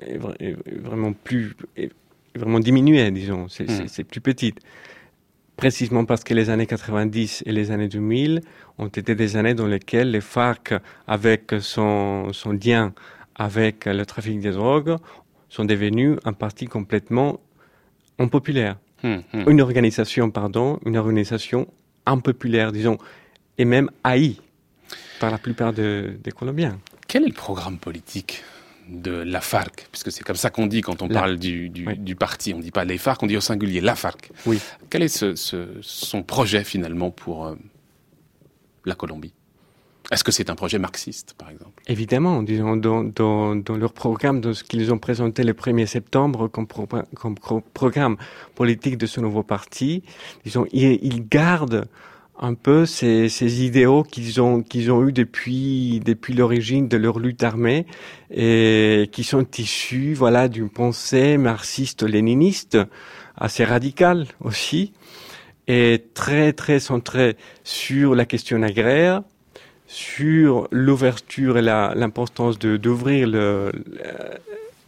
[0.00, 1.90] est, vraiment plus, est
[2.34, 3.48] vraiment diminuée, disons.
[3.48, 4.04] C'est hmm.
[4.04, 4.58] plus petite.
[5.56, 8.40] Précisément parce que les années 90 et les années 2000
[8.78, 10.74] ont été des années dans lesquelles les FARC,
[11.06, 12.92] avec son, son lien
[13.36, 14.96] avec le trafic des drogues,
[15.48, 17.40] sont devenus un parti complètement
[18.18, 18.78] impopulaire.
[19.02, 19.48] Hmm, hmm.
[19.48, 21.68] Une organisation, pardon, une organisation
[22.06, 22.98] impopulaire, disons,
[23.58, 24.40] et même haïe
[25.20, 26.78] par la plupart des Colombiens.
[27.08, 28.42] Quel est le programme politique
[28.88, 32.52] de la FARC, puisque c'est comme ça qu'on dit quand on parle du, parti.
[32.54, 34.30] On ne dit pas les FARC, on dit au singulier la FARC.
[34.46, 34.60] Oui.
[34.90, 35.34] Quel est
[35.80, 37.54] son projet finalement pour euh,
[38.84, 39.32] la Colombie?
[40.10, 41.82] Est-ce que c'est un projet marxiste, par exemple?
[41.86, 46.66] Évidemment, disons, dans, leur programme, dans ce qu'ils ont présenté le 1er septembre comme,
[47.72, 48.16] programme
[48.54, 50.02] politique de ce nouveau parti,
[50.44, 51.86] disons, ils, gardent
[52.38, 57.42] un peu ces, idéaux qu'ils ont qu'ils ont eu depuis depuis l'origine de leur lutte
[57.42, 57.86] armée
[58.30, 62.78] et qui sont issus voilà d'une pensée marxiste-léniniste
[63.36, 64.92] assez radicale aussi
[65.68, 69.22] et très très centrée sur la question agraire
[69.86, 73.70] sur l'ouverture et l'importance d'ouvrir le,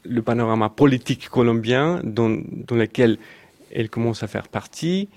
[0.05, 3.19] le, panorama politique colombien dans, dans lequel
[3.73, 5.09] elle commence à faire partie,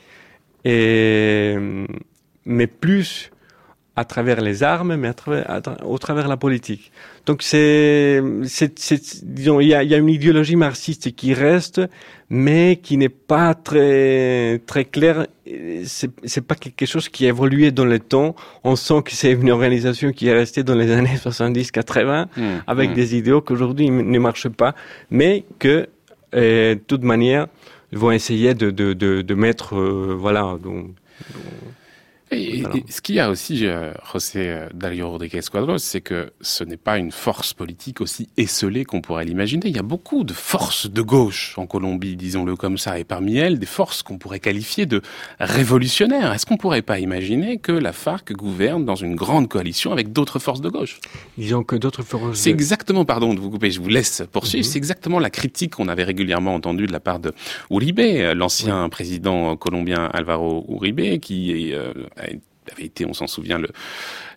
[0.65, 1.55] et,
[2.49, 3.31] mais plus
[3.95, 6.91] à travers les armes, mais à travers, au travers la politique.
[7.25, 8.21] Donc c'est,
[9.23, 11.81] disons, il y a, y a, une idéologie marxiste qui reste,
[12.29, 15.27] mais qui n'est pas très très claire.
[15.83, 18.35] C'est, c'est pas quelque chose qui a évolué dans le temps.
[18.63, 22.91] On sent que c'est une organisation qui est restée dans les années 70-80 mmh, avec
[22.91, 22.93] mmh.
[22.93, 24.75] des idéaux qu'aujourd'hui ne marchent pas,
[25.11, 25.87] mais que
[26.35, 27.47] euh, de toute manière
[27.91, 30.57] vont essayer de de, de, de mettre euh, voilà.
[30.63, 30.91] Donc,
[32.31, 36.63] et, ce qu'il y a aussi, euh, José euh, Dario Rodríguez Cuadros, c'est que ce
[36.63, 39.67] n'est pas une force politique aussi esselée qu'on pourrait l'imaginer.
[39.67, 43.37] Il y a beaucoup de forces de gauche en Colombie, disons-le comme ça, et parmi
[43.37, 45.01] elles, des forces qu'on pourrait qualifier de
[45.39, 46.31] révolutionnaires.
[46.33, 50.39] Est-ce qu'on pourrait pas imaginer que la FARC gouverne dans une grande coalition avec d'autres
[50.39, 50.99] forces de gauche?
[51.37, 52.37] Disons que d'autres forces.
[52.37, 54.65] C'est exactement, pardon de vous couper, je vous laisse poursuivre.
[54.65, 54.71] Mhm.
[54.71, 57.33] C'est exactement la critique qu'on avait régulièrement entendue de la part de
[57.71, 57.99] Uribe,
[58.35, 63.59] l'ancien président colombien Alvaro Uribe, qui est euh, avait été, on s'en souvient,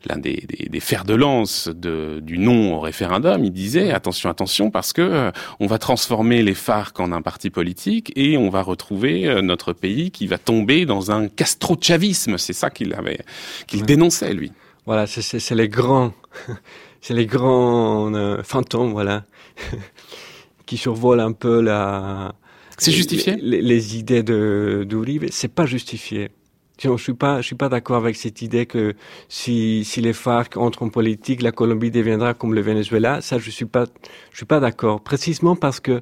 [0.07, 0.47] l'un des,
[0.81, 3.45] fers de lance du non au référendum.
[3.45, 7.51] Il disait attention, attention, parce que euh, on va transformer les FARC en un parti
[7.51, 12.39] politique et on va retrouver euh, notre pays qui va tomber dans un castro-chavisme.
[12.39, 13.21] C'est ça qu'il avait,
[13.67, 14.53] qu'il dénonçait lui.
[14.87, 16.13] Voilà, c'est les grands,
[17.01, 19.25] c'est les grands euh, fantômes, voilà,
[20.67, 22.35] qui survolent un peu la.
[22.79, 23.37] C'est justifié?
[23.37, 26.31] Les, idées de d'Uribe, c'est pas justifié.
[26.79, 28.95] Je suis pas, je suis pas d'accord avec cette idée que
[29.29, 33.21] si, si les FARC entrent en politique, la Colombie deviendra comme le Venezuela.
[33.21, 33.85] Ça, je suis pas,
[34.31, 35.01] je suis pas d'accord.
[35.01, 36.01] Précisément parce que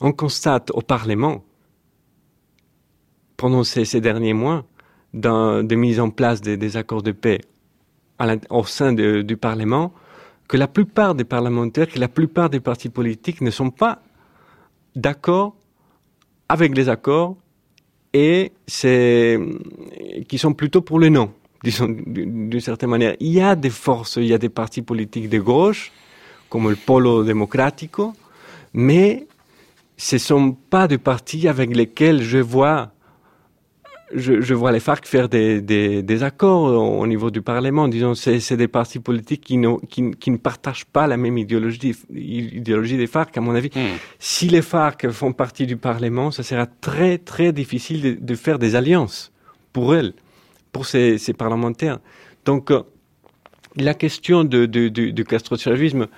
[0.00, 1.44] on constate au Parlement,
[3.36, 4.64] pendant ces, derniers mois,
[5.12, 7.40] de mise en place des, accords de paix
[8.50, 9.92] au sein du Parlement,
[10.48, 14.02] que la plupart des parlementaires, que la plupart des partis politiques ne sont pas
[14.94, 15.56] d'accord
[16.48, 17.36] avec les accords
[18.14, 19.38] et c'est
[20.28, 23.16] qui sont plutôt pour le non, disons d'une certaine manière.
[23.18, 25.92] Il y a des forces, il y a des partis politiques de gauche,
[26.48, 28.14] comme le Polo Democrático,
[28.72, 29.26] mais
[29.96, 32.92] ce ne sont pas des partis avec lesquels je vois
[34.12, 37.88] je, je, vois les FARC faire des, des, des, accords au niveau du Parlement.
[37.88, 42.96] Disons, c'est des partis politiques qui, qui, qui, ne partagent pas la même idéologie, idéologie
[42.96, 43.70] des FARC, à mon avis.
[43.74, 43.96] Hmm.
[44.18, 48.58] Si les FARC font partie du Parlement, ça sera très, très difficile de, de faire
[48.58, 49.32] des alliances
[49.72, 50.12] pour elles,
[50.72, 51.98] pour ces, ces parlementaires.
[52.44, 52.82] Donc, euh,
[53.76, 56.08] la question de, de, de,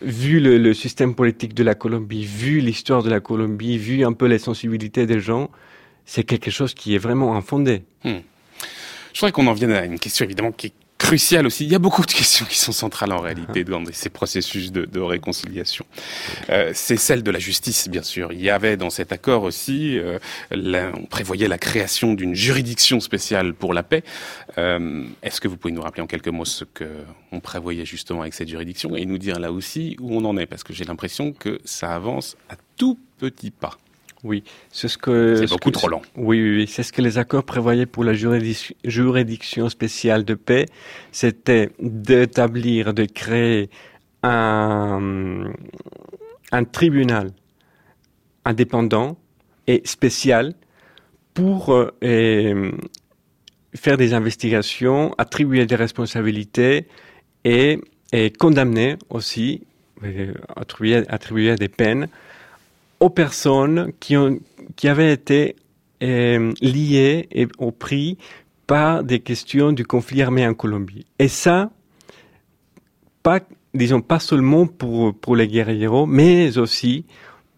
[0.00, 4.12] vu le, le, système politique de la Colombie, vu l'histoire de la Colombie, vu un
[4.12, 5.50] peu les sensibilités des gens,
[6.08, 7.82] c'est quelque chose qui est vraiment infondé.
[8.02, 8.20] Hmm.
[9.12, 11.64] Je voudrais qu'on en vienne à une question évidemment qui est cruciale aussi.
[11.64, 14.86] Il y a beaucoup de questions qui sont centrales en réalité dans ces processus de,
[14.86, 15.84] de réconciliation.
[16.48, 18.32] Euh, c'est celle de la justice, bien sûr.
[18.32, 20.18] Il y avait dans cet accord aussi, euh,
[20.50, 24.02] on prévoyait la création d'une juridiction spéciale pour la paix.
[24.56, 26.88] Euh, Est-ce que vous pouvez nous rappeler en quelques mots ce que
[27.32, 30.46] on prévoyait justement avec cette juridiction et nous dire là aussi où on en est?
[30.46, 33.76] Parce que j'ai l'impression que ça avance à tout petit pas.
[34.24, 35.36] Oui, c'est ce que.
[35.36, 36.02] C'est beaucoup trop lent.
[36.16, 36.66] Oui, oui, oui.
[36.66, 40.66] c'est ce que les accords prévoyaient pour la juridiction spéciale de paix.
[41.12, 43.70] C'était d'établir, de créer
[44.24, 45.44] un,
[46.50, 47.30] un tribunal
[48.44, 49.16] indépendant
[49.66, 50.54] et spécial
[51.34, 52.72] pour euh,
[53.74, 56.88] faire des investigations, attribuer des responsabilités
[57.44, 57.80] et,
[58.12, 59.62] et condamner aussi,
[60.56, 62.08] attribuer, attribuer des peines
[63.00, 64.38] aux personnes qui, ont,
[64.76, 65.56] qui avaient été
[66.02, 68.18] euh, liées et au prix
[68.66, 71.06] par des questions du conflit armé en Colombie.
[71.18, 71.70] Et ça,
[73.22, 73.40] pas,
[73.74, 77.06] disons, pas seulement pour, pour les guerrilleros, mais aussi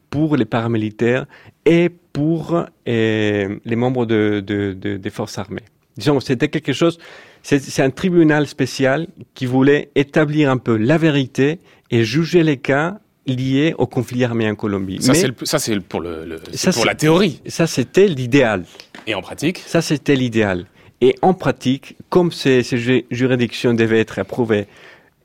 [0.08, 1.26] pour les paramilitaires
[1.64, 5.62] et pour euh, les membres de, de, de, des forces armées.
[5.96, 6.98] Disons, c'était quelque chose,
[7.42, 11.58] c'est un tribunal spécial qui voulait établir un peu la vérité
[11.90, 15.02] et juger les cas liés au conflit armé en Colombie.
[15.02, 17.40] Ça, c'est pour, le, le pour la théorie.
[17.46, 18.64] Ça, c'était l'idéal.
[19.06, 19.58] Et en pratique?
[19.58, 20.66] Ça, c'était l'idéal.
[21.00, 24.66] Et en pratique, comme ces, ces juridictions devaient être approuvées,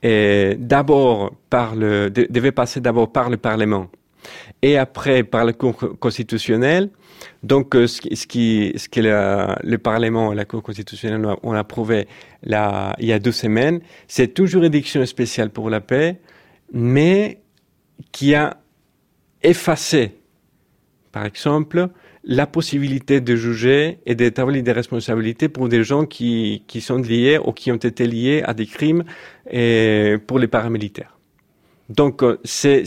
[0.03, 3.87] d'abord par le, devaient passer d'abord par le Parlement
[4.61, 6.89] et après par le Cour constitutionnelle,
[7.43, 12.07] donc, euh, ce, qui, ce que le Parlement et la Cour constitutionnelle ont approuvé
[12.43, 16.19] là, il y a deux semaines, c'est une juridiction spéciale pour la paix,
[16.73, 17.39] mais
[18.11, 18.57] qui a
[19.43, 20.15] effacé,
[21.11, 21.89] par exemple,
[22.23, 27.37] la possibilité de juger et d'établir des responsabilités pour des gens qui, qui sont liés
[27.37, 29.03] ou qui ont été liés à des crimes
[29.49, 31.15] et pour les paramilitaires.
[31.89, 32.85] Donc, euh, c'est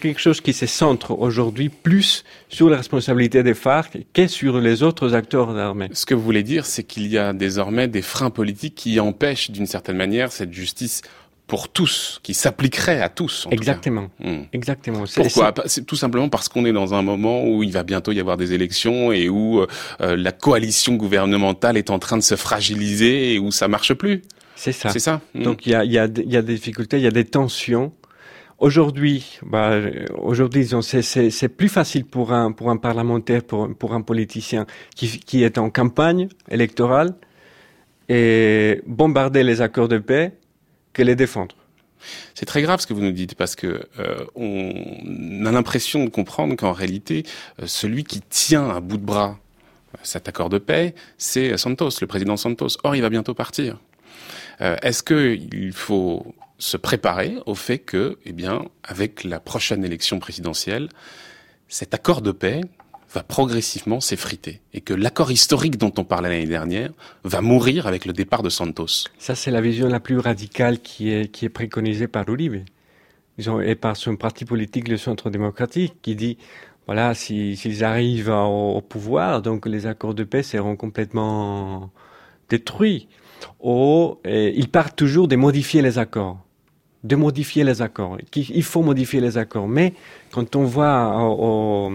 [0.00, 4.84] quelque chose qui se centre aujourd'hui plus sur la responsabilité des FARC que sur les
[4.84, 5.88] autres acteurs armés.
[5.92, 9.50] Ce que vous voulez dire, c'est qu'il y a désormais des freins politiques qui empêchent
[9.50, 11.02] d'une certaine manière cette justice
[11.48, 13.46] pour tous, qui s'appliquerait à tous.
[13.46, 14.10] En Exactement.
[14.20, 14.28] Tout.
[14.28, 14.44] Hmm.
[14.52, 15.04] Exactement.
[15.12, 18.20] Pourquoi C'est tout simplement parce qu'on est dans un moment où il va bientôt y
[18.20, 19.66] avoir des élections et où euh,
[20.16, 24.22] la coalition gouvernementale est en train de se fragiliser et où ça marche plus.
[24.56, 24.90] C'est ça.
[24.90, 25.22] C'est ça.
[25.34, 25.42] Hmm.
[25.42, 27.92] Donc il y a, y, a, y a des difficultés, il y a des tensions.
[28.58, 29.78] Aujourd'hui, bah,
[30.18, 35.44] aujourd'hui, c'est plus facile pour un pour un parlementaire, pour pour un politicien qui qui
[35.44, 37.14] est en campagne électorale
[38.10, 40.32] et bombarder les accords de paix
[40.98, 41.54] que les défendre.
[42.34, 46.10] C'est très grave ce que vous nous dites parce que euh, on a l'impression de
[46.10, 47.24] comprendre qu'en réalité,
[47.62, 49.38] euh, celui qui tient à bout de bras
[49.94, 52.78] euh, cet accord de paix, c'est Santos, le président Santos.
[52.82, 53.78] Or, il va bientôt partir.
[54.60, 60.88] Est-ce qu'il faut se préparer au fait que, eh bien, avec la prochaine élection présidentielle,
[61.68, 62.62] cet accord de paix
[63.12, 66.90] va progressivement s'effriter et que l'accord historique dont on parlait l'année dernière
[67.24, 69.08] va mourir avec le départ de Santos.
[69.18, 72.64] Ça, c'est la vision la plus radicale qui est, qui est préconisée par Uribe
[73.62, 76.38] et par son parti politique, le Centre démocratique, qui dit
[76.86, 81.90] voilà, s'ils arrivent au, pouvoir, donc les accords de paix seront complètement
[82.48, 83.08] détruits.
[83.60, 86.38] Ou ils partent toujours de modifier les accords
[87.04, 88.18] de modifier les accords.
[88.34, 89.68] Il faut modifier les accords.
[89.68, 89.94] Mais
[90.32, 91.92] quand on voit au,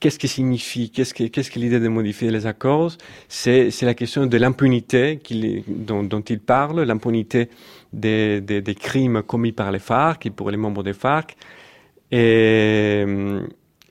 [0.00, 2.92] qu'est-ce que signifie, qu'est-ce que, qu'est-ce que l'idée de modifier les accords?
[3.28, 5.20] C'est, c'est la question de l'impunité
[5.68, 7.48] dont, dont il parle, l'impunité
[7.92, 11.36] des, des, des, crimes commis par les FARC et pour les membres des FARC,
[12.10, 13.04] et,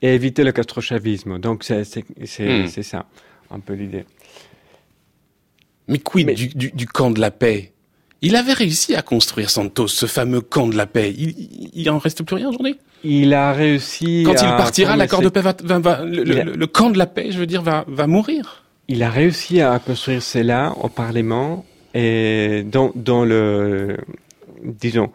[0.01, 1.39] et éviter le castrochavisme.
[1.39, 2.67] Donc c'est, c'est, c'est, hmm.
[2.67, 3.05] c'est ça,
[3.51, 4.05] un peu l'idée.
[5.87, 7.73] Mais quid du, du, du camp de la paix?
[8.21, 11.13] Il avait réussi à construire Santos, ce fameux camp de la paix.
[11.17, 12.77] Il, il en reste plus rien aujourd'hui?
[13.03, 14.23] Il a réussi.
[14.25, 17.45] Quand il partira, l'accord de paix va, va, le, camp de la paix, je veux
[17.45, 18.63] dire, va, va mourir.
[18.87, 23.97] Il a réussi à construire cela au Parlement et dans, dans le,
[24.63, 25.11] disons,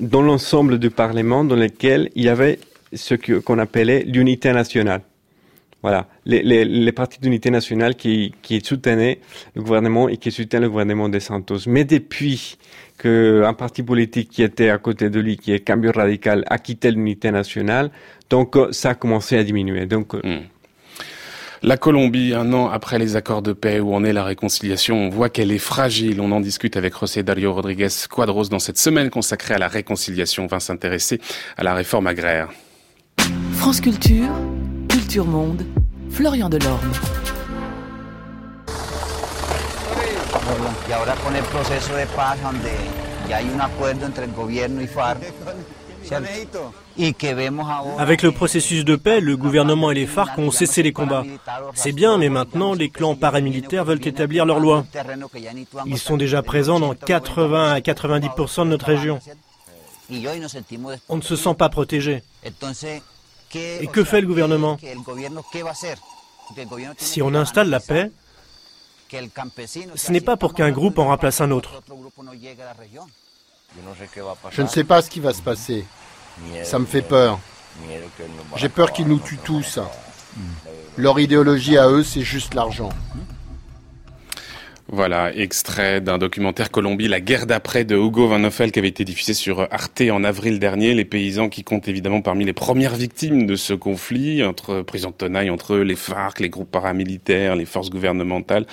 [0.00, 2.58] dans l'ensemble du Parlement dans lequel il y avait
[2.92, 5.02] ce qu'on appelait l'unité nationale.
[5.82, 9.18] Voilà, les, les, les partis d'unité nationale qui, qui soutenaient
[9.56, 11.58] le gouvernement et qui soutiennent le gouvernement de Santos.
[11.66, 12.56] Mais depuis
[12.98, 16.92] qu'un parti politique qui était à côté de lui, qui est Cambio Radical, a quitté
[16.92, 17.90] l'unité nationale,
[18.30, 19.86] donc euh, ça a commencé à diminuer.
[19.86, 20.42] Donc euh, hmm.
[21.64, 25.08] La Colombie, un an après les accords de paix où en est la réconciliation, on
[25.10, 26.20] voit qu'elle est fragile.
[26.20, 30.42] On en discute avec José Dario Rodriguez Quadros dans cette semaine consacrée à la réconciliation.
[30.42, 31.20] On va s'intéresser
[31.56, 32.48] à la réforme agraire.
[33.52, 34.28] France Culture,
[35.12, 35.62] Culture Monde,
[36.08, 36.90] Florian Delorme.
[40.88, 42.70] Y ahora con el proceso de paz donde
[43.28, 45.18] ya hay un acuerdo entre el gobierno y FARC.
[47.98, 51.24] Avec le processus de paix, le gouvernement et les FARC ont cessé les combats.
[51.74, 54.86] C'est bien, mais maintenant, les clans paramilitaires veulent établir leurs lois.
[55.84, 59.18] Ils sont déjà présents dans 80 à 90% de notre région.
[61.10, 62.22] On ne se sent pas protégé.
[63.54, 64.78] Et que fait le gouvernement
[66.96, 68.10] Si on installe la paix,
[69.94, 71.82] ce n'est pas pour qu'un groupe en remplace un autre.
[74.50, 75.84] Je ne sais pas ce qui va se passer.
[76.64, 77.38] Ça me fait peur.
[78.56, 79.78] J'ai peur qu'ils nous tuent tous.
[80.96, 82.90] Leur idéologie à eux, c'est juste l'argent.
[84.88, 89.04] Voilà, extrait d'un documentaire Colombie, La guerre d'après de Hugo Van Hoffel qui avait été
[89.04, 90.92] diffusé sur Arte en avril dernier.
[90.92, 95.14] Les paysans qui comptent évidemment parmi les premières victimes de ce conflit entre président de
[95.14, 98.66] Tonaille, entre les FARC, les groupes paramilitaires, les forces gouvernementales.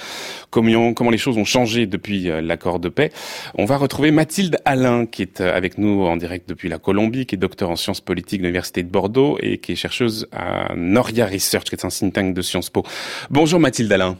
[0.50, 3.12] Comment, comment les choses ont changé depuis euh, l'accord de paix.
[3.56, 7.28] On va retrouver Mathilde Alain qui est euh, avec nous en direct depuis la Colombie,
[7.28, 10.74] qui est docteur en sciences politiques de l'Université de Bordeaux et qui est chercheuse à
[10.76, 12.84] Noria Research, qui est un think tank de Sciences Po.
[13.30, 14.18] Bonjour Mathilde Alain.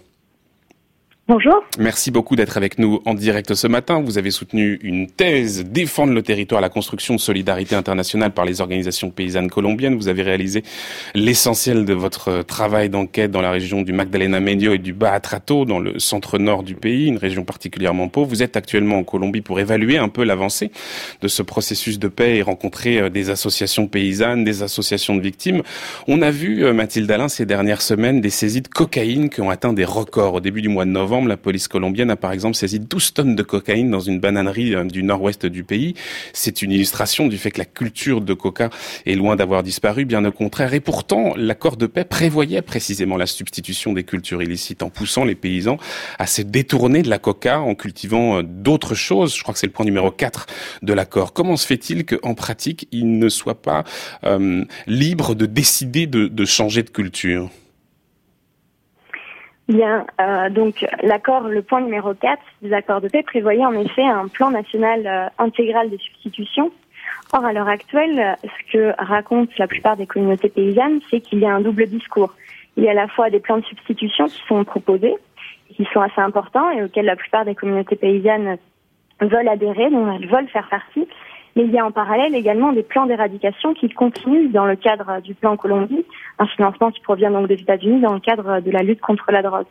[1.30, 1.64] Bonjour.
[1.78, 4.02] Merci beaucoup d'être avec nous en direct ce matin.
[4.02, 8.62] Vous avez soutenu une thèse défendre le territoire, la construction de solidarité internationale par les
[8.62, 9.96] organisations paysannes colombiennes.
[9.96, 10.64] Vous avez réalisé
[11.14, 15.78] l'essentiel de votre travail d'enquête dans la région du Magdalena Medio et du Bas-Atrato, dans
[15.78, 18.30] le centre-nord du pays, une région particulièrement pauvre.
[18.30, 20.72] Vous êtes actuellement en Colombie pour évaluer un peu l'avancée
[21.22, 25.62] de ce processus de paix et rencontrer euh, des associations paysannes, des associations de victimes.
[26.08, 29.52] On a vu, euh, Mathilde Alain, ces dernières semaines, des saisies de cocaïne qui ont
[29.52, 32.56] atteint des records au début du mois de novembre la police colombienne a par exemple
[32.56, 35.96] saisi 12 tonnes de cocaïne dans une bananerie euh, du nord-ouest du pays.
[36.34, 38.70] C'est une illustration du fait que la culture de coca
[39.06, 40.74] est loin d'avoir disparu, bien au contraire.
[40.74, 45.36] Et pourtant, l'accord de paix prévoyait précisément la substitution des cultures illicites en poussant les
[45.36, 45.78] paysans
[46.18, 49.36] à se détourner de la coca en cultivant euh, d'autres choses.
[49.36, 50.46] Je crois que c'est le point numéro 4
[50.82, 51.34] de l'accord.
[51.34, 53.84] Comment se fait-il qu'en pratique, ils ne soient pas
[54.24, 57.50] euh, libres de décider de, de changer de culture?
[59.70, 64.04] Bien, euh, donc l'accord, le point numéro 4 des accords de paix prévoyait en effet
[64.04, 66.72] un plan national euh, intégral de substitution.
[67.34, 71.46] Or, à l'heure actuelle, ce que racontent la plupart des communautés paysannes, c'est qu'il y
[71.46, 72.34] a un double discours.
[72.78, 75.16] Il y a à la fois des plans de substitution qui sont proposés,
[75.76, 78.58] qui sont assez importants et auxquels la plupart des communautés paysannes
[79.22, 81.08] veulent adhérer, dont elles veulent faire partie,
[81.56, 85.22] mais il y a en parallèle également des plans d'éradication qui continuent dans le cadre
[85.22, 86.06] du plan Colombie,
[86.38, 89.42] un financement qui provient donc des États-Unis dans le cadre de la lutte contre la
[89.42, 89.66] drogue.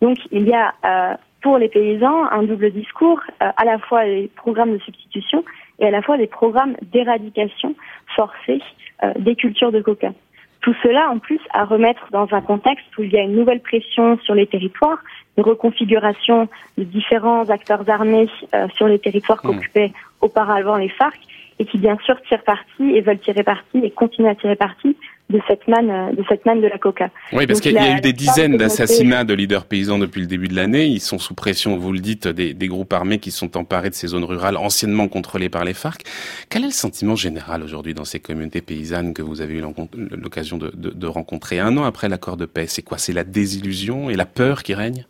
[0.00, 4.04] Donc il y a euh, pour les paysans un double discours, euh, à la fois
[4.04, 5.44] des programmes de substitution
[5.78, 7.74] et à la fois des programmes d'éradication
[8.14, 8.60] forcée
[9.02, 10.12] euh, des cultures de coca.
[10.60, 13.60] Tout cela, en plus, à remettre dans un contexte où il y a une nouvelle
[13.60, 14.98] pression sur les territoires,
[15.36, 18.28] une reconfiguration de différents acteurs armés
[18.74, 19.48] sur les territoires mmh.
[19.48, 19.92] qu'occupaient
[20.24, 21.18] auparavant les FARC
[21.58, 24.96] et qui bien sûr tirent parti et veulent tirer parti et continuent à tirer parti
[25.30, 27.10] de cette manne de cette manne de la coca.
[27.32, 30.48] Oui, parce qu'il y a eu des dizaines d'assassinats de leaders paysans depuis le début
[30.48, 30.86] de l'année.
[30.86, 33.94] Ils sont sous pression, vous le dites, des, des, groupes armés qui sont emparés de
[33.94, 36.02] ces zones rurales anciennement contrôlées par les FARC.
[36.50, 39.62] Quel est le sentiment général aujourd'hui dans ces communautés paysannes que vous avez eu
[40.10, 42.66] l'occasion de, de, de rencontrer un an après l'accord de paix?
[42.66, 42.98] C'est quoi?
[42.98, 45.06] C'est la désillusion et la peur qui règnent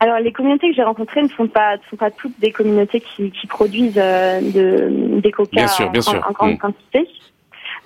[0.00, 3.30] alors les communautés que j'ai rencontrées ne sont pas, sont pas toutes des communautés qui,
[3.30, 6.58] qui produisent euh, de, des coca en, grande mm.
[6.58, 7.08] quantité.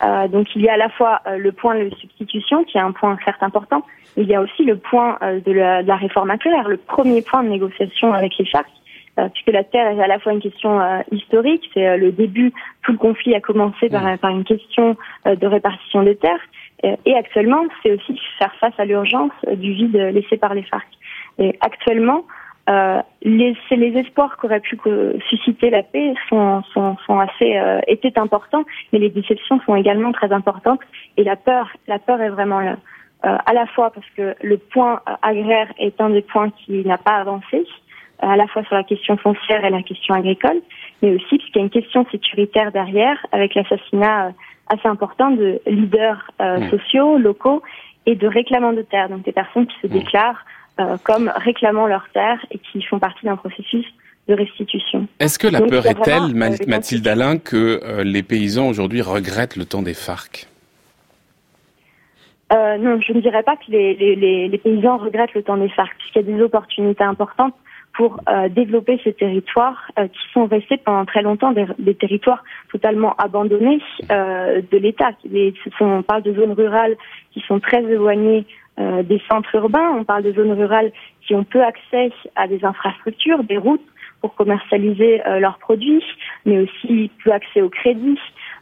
[0.02, 2.80] Euh, donc il y a à la fois euh, le point de substitution qui est
[2.80, 3.84] un point certes important,
[4.16, 6.76] mais il y a aussi le point euh, de, la, de, la, réforme agraire, le
[6.76, 8.68] premier point de négociation avec les FARC,
[9.32, 12.98] puisque la terre est à la fois une question historique, c'est le début, tout le
[12.98, 14.18] conflit a commencé par, mm.
[14.18, 16.38] par une question de répartition des terres,
[16.84, 20.86] et actuellement c'est aussi faire face à l'urgence du vide laissé par les FARC.
[21.38, 22.24] Et actuellement,
[22.68, 24.78] euh, les, les espoirs qu'aurait pu
[25.30, 30.12] susciter la paix sont, sont, sont assez euh, étaient importants, mais les déceptions sont également
[30.12, 30.80] très importantes.
[31.16, 32.76] Et la peur, la peur est vraiment là.
[33.24, 36.98] Euh, à la fois parce que le point agraire est un des points qui n'a
[36.98, 37.66] pas avancé,
[38.20, 40.60] à la fois sur la question foncière et la question agricole,
[41.02, 44.32] mais aussi parce qu'il y a une question sécuritaire derrière, avec l'assassinat
[44.68, 46.68] assez important de leaders mmh.
[46.68, 47.62] sociaux, locaux
[48.06, 49.98] et de réclamants de terre, donc des personnes qui se mmh.
[49.98, 50.44] déclarent
[50.80, 53.86] euh, comme réclamant leurs terres et qui font partie d'un processus
[54.28, 55.08] de restitution.
[55.20, 59.64] Est-ce que la peur est telle, Mathilde Alain, que euh, les paysans aujourd'hui regrettent le
[59.64, 60.46] temps des FARC?
[62.52, 65.68] Euh, non, je ne dirais pas que les, les, les, paysans regrettent le temps des
[65.68, 67.54] FARC, puisqu'il y a des opportunités importantes
[67.98, 72.44] pour euh, développer ces territoires euh, qui sont restés pendant très longtemps des, des territoires
[72.70, 75.10] totalement abandonnés euh, de l'État.
[75.80, 76.96] On parle de zones rurales
[77.32, 78.46] qui sont très éloignées
[78.78, 80.92] euh, des centres urbains, on parle de zones rurales
[81.26, 83.84] qui ont peu accès à des infrastructures, des routes
[84.20, 86.04] pour commercialiser euh, leurs produits,
[86.44, 88.18] mais aussi peu accès au crédit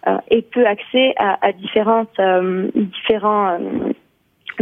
[0.06, 2.20] euh, et peu accès à, à différentes,
[2.74, 3.58] différents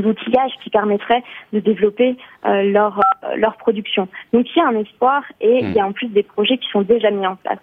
[0.03, 1.23] outillages qui permettraient
[1.53, 2.17] de développer
[2.47, 4.09] euh, leur, euh, leur production.
[4.33, 6.69] Donc il y a un espoir et il y a en plus des projets qui
[6.71, 7.59] sont déjà mis en place.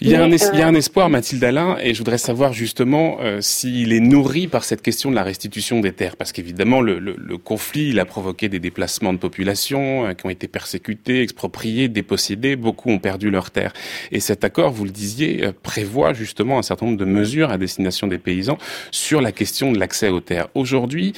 [0.00, 2.18] Il y, a un, il y a un euh, espoir, Mathilde Alain, et je voudrais
[2.18, 6.80] savoir justement s'il est nourri par cette question de la restitution des terres, parce qu'évidemment
[6.80, 11.22] le, le, le, conflit il a provoqué des déplacements de population qui ont été persécutés,
[11.22, 13.72] expropriés, dépossédés, beaucoup ont perdu leurs terres.
[14.10, 18.06] Et cet accord, vous le disiez, prévoit justement un certain nombre de mesures à destination
[18.06, 18.58] des paysans
[18.90, 20.48] sur la question de l'accès aux terres.
[20.54, 21.12] Aujourd'hui,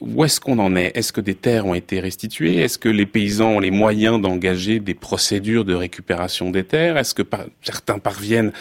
[0.00, 0.96] où est-ce qu'on en est?
[0.96, 2.56] Est-ce que des terres ont été restituées?
[2.56, 6.96] Est-ce que les paysans ont les moyens d'engager des procédures de récupération des terres?
[6.96, 7.22] Est-ce que
[7.62, 8.52] certains parviennent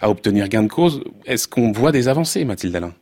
[0.00, 1.02] à obtenir gain de cause?
[1.26, 2.92] Est-ce qu'on voit des avancées, Mathilde Alain?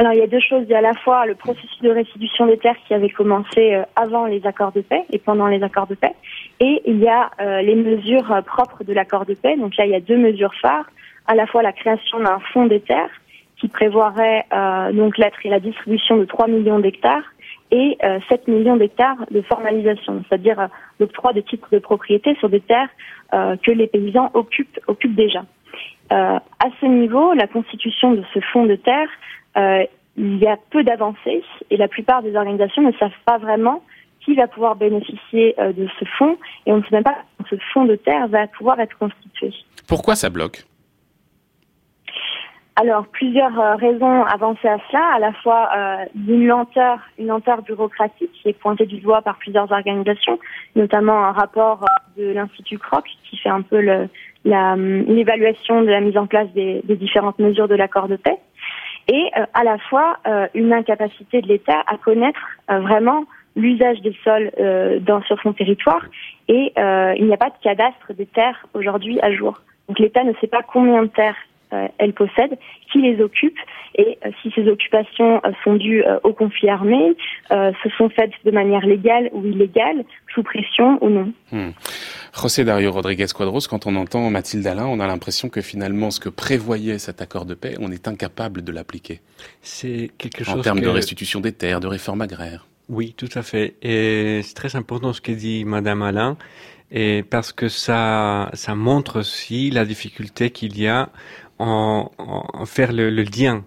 [0.00, 0.64] Alors il y a deux choses.
[0.66, 3.74] Il y a à la fois le processus de restitution des terres qui avait commencé
[3.74, 6.14] euh, avant les accords de paix et pendant les accords de paix.
[6.58, 9.58] Et il y a euh, les mesures euh, propres de l'accord de paix.
[9.58, 10.88] Donc là, il y a deux mesures phares.
[11.26, 13.10] À la fois la création d'un fonds des terres
[13.60, 14.46] qui prévoirait
[14.92, 17.24] donc l'être et la distribution de 3 millions d'hectares
[17.70, 17.98] et
[18.28, 22.88] 7 millions d'hectares de formalisation, c'est-à-dire l'octroi de titres de propriété sur des terres
[23.32, 24.80] que les paysans occupent,
[25.14, 25.44] déjà.
[26.08, 26.40] à
[26.80, 29.10] ce niveau, la constitution de ce fonds de terres
[29.56, 29.84] euh,
[30.16, 33.82] il y a peu d'avancées et la plupart des organisations ne savent pas vraiment
[34.24, 36.36] qui va pouvoir bénéficier euh, de ce fonds
[36.66, 39.52] et on ne sait même pas quand ce fonds de terre va pouvoir être constitué.
[39.88, 40.64] Pourquoi ça bloque?
[42.80, 47.60] Alors, plusieurs euh, raisons avancées à cela, à la fois euh, une lenteur, une lenteur
[47.60, 50.38] bureaucratique qui est pointée du doigt par plusieurs organisations,
[50.76, 51.84] notamment un rapport
[52.16, 53.80] de l'Institut Croc qui fait un peu
[54.44, 58.38] l'évaluation de la mise en place des différentes mesures de l'accord de paix.
[59.08, 63.24] Et euh, à la fois euh, une incapacité de l'État à connaître euh, vraiment
[63.56, 64.52] l'usage des sols
[65.02, 66.02] dans, sur son territoire.
[66.46, 69.60] Et il n'y a pas de cadastre des terres aujourd'hui à jour.
[69.88, 71.34] Donc l'État ne sait pas combien de terres
[71.72, 72.58] euh, elle possède,
[72.90, 73.56] qui les occupe
[73.96, 77.16] et euh, si ces occupations euh, sont dues au conflit armé,
[77.50, 80.04] se sont faites de manière légale ou illégale,
[80.34, 81.32] sous pression ou non.
[81.52, 81.70] Hmm.
[82.34, 86.20] José Dario Rodriguez Quadros, quand on entend Mathilde Alain, on a l'impression que finalement ce
[86.20, 89.20] que prévoyait cet accord de paix, on est incapable de l'appliquer.
[89.60, 92.66] C'est quelque chose en termes de restitution des terres, de réforme agraire.
[92.88, 93.74] Oui, tout à fait.
[93.82, 96.36] Et c'est très important ce que dit Madame Alain,
[96.90, 101.08] et parce que ça, ça montre aussi la difficulté qu'il y a
[101.60, 103.64] en, faire le, lien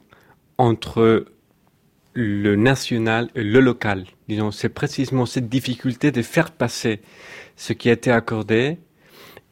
[0.57, 1.25] entre
[2.13, 4.05] le national et le local.
[4.27, 7.01] Disons, c'est précisément cette difficulté de faire passer
[7.55, 8.79] ce qui a été accordé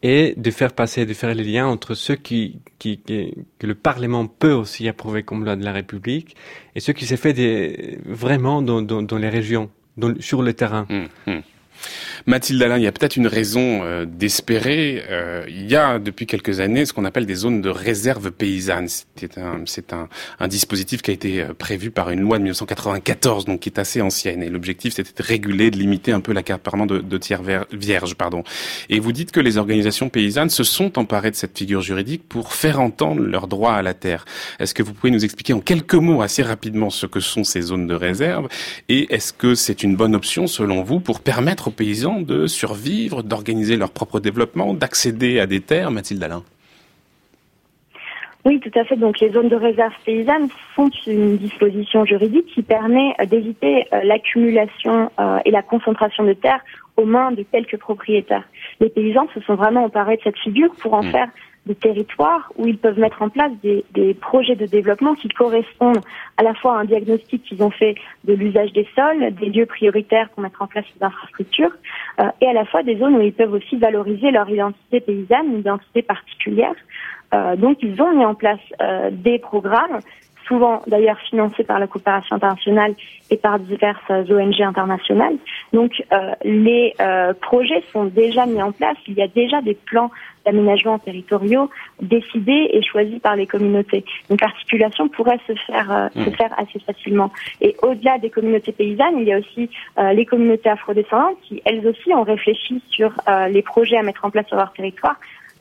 [0.03, 4.53] et de faire passer, de faire les liens entre ceux qui, que le Parlement peut
[4.53, 6.35] aussi approuver comme loi de la République
[6.75, 9.69] et ce qui s'est fait vraiment dans les régions,
[10.19, 10.87] sur le terrain.
[10.89, 11.41] Hum, hum.
[12.25, 15.03] Mathilde Alain, il y a peut-être une raison euh, d'espérer.
[15.09, 18.87] Euh, il y a depuis quelques années ce qu'on appelle des zones de réserve paysanne.
[19.15, 20.09] C'est un, un,
[20.39, 23.79] un, dispositif qui a été euh, prévu par une loi de 1994, donc qui est
[23.79, 24.43] assez ancienne.
[24.43, 28.15] Et l'objectif, c'était de réguler, de limiter un peu l'accaparement de, de tiers vierges.
[28.15, 28.43] Pardon.
[28.89, 32.53] Et vous dites que les organisations paysannes se sont emparées de cette figure juridique pour
[32.53, 34.25] faire entendre leurs droits à la terre.
[34.59, 37.61] Est-ce que vous pouvez nous expliquer en quelques mots assez rapidement ce que sont ces
[37.61, 38.47] zones de réserve?
[38.89, 43.23] Et est-ce que c'est une bonne option selon vous pour permettre aux paysans de survivre,
[43.23, 46.43] d'organiser leur propre développement, d'accéder à des terres, Mathilde Alain
[48.43, 48.95] oui, tout à fait.
[48.95, 55.11] Donc les zones de réserve paysanne sont une disposition juridique qui permet d'éviter euh, l'accumulation
[55.19, 56.63] euh, et la concentration de terres
[56.97, 58.43] aux mains de quelques propriétaires.
[58.79, 61.11] Les paysans se sont vraiment emparés de cette figure pour en mmh.
[61.11, 61.29] faire
[61.65, 63.83] des territoires où ils peuvent mettre en place des,
[64.15, 66.01] projets de développement qui correspondent
[66.37, 69.65] à la fois à un diagnostic qu'ils ont fait de l'usage des sols, des lieux
[69.65, 71.71] prioritaires pour mettre en place des infrastructures,
[72.19, 75.47] euh, et à la fois des zones où ils peuvent aussi valoriser leur identité paysanne,
[75.47, 76.75] une identité particulière.
[77.33, 79.99] Euh, donc ils ont mis en place euh, des programmes
[80.47, 82.95] souvent d'ailleurs financés par la coopération internationale
[83.29, 85.35] et par diverses ONG internationales.
[85.73, 89.73] Donc euh, les euh, projets sont déjà mis en place, il y a déjà des
[89.73, 90.11] plans
[90.45, 91.69] d'aménagement territoriaux
[92.01, 94.03] décidés et choisis par les communautés.
[94.29, 96.33] Donc l'articulation pourrait se faire euh, se mmh.
[96.33, 97.31] faire assez facilement.
[97.61, 99.69] Et au-delà des communautés paysannes, il y a aussi
[100.13, 103.11] les communautés afrodescendantes qui elles aussi ont réfléchi sur
[103.49, 105.15] les projets à mettre en place sur leur territoire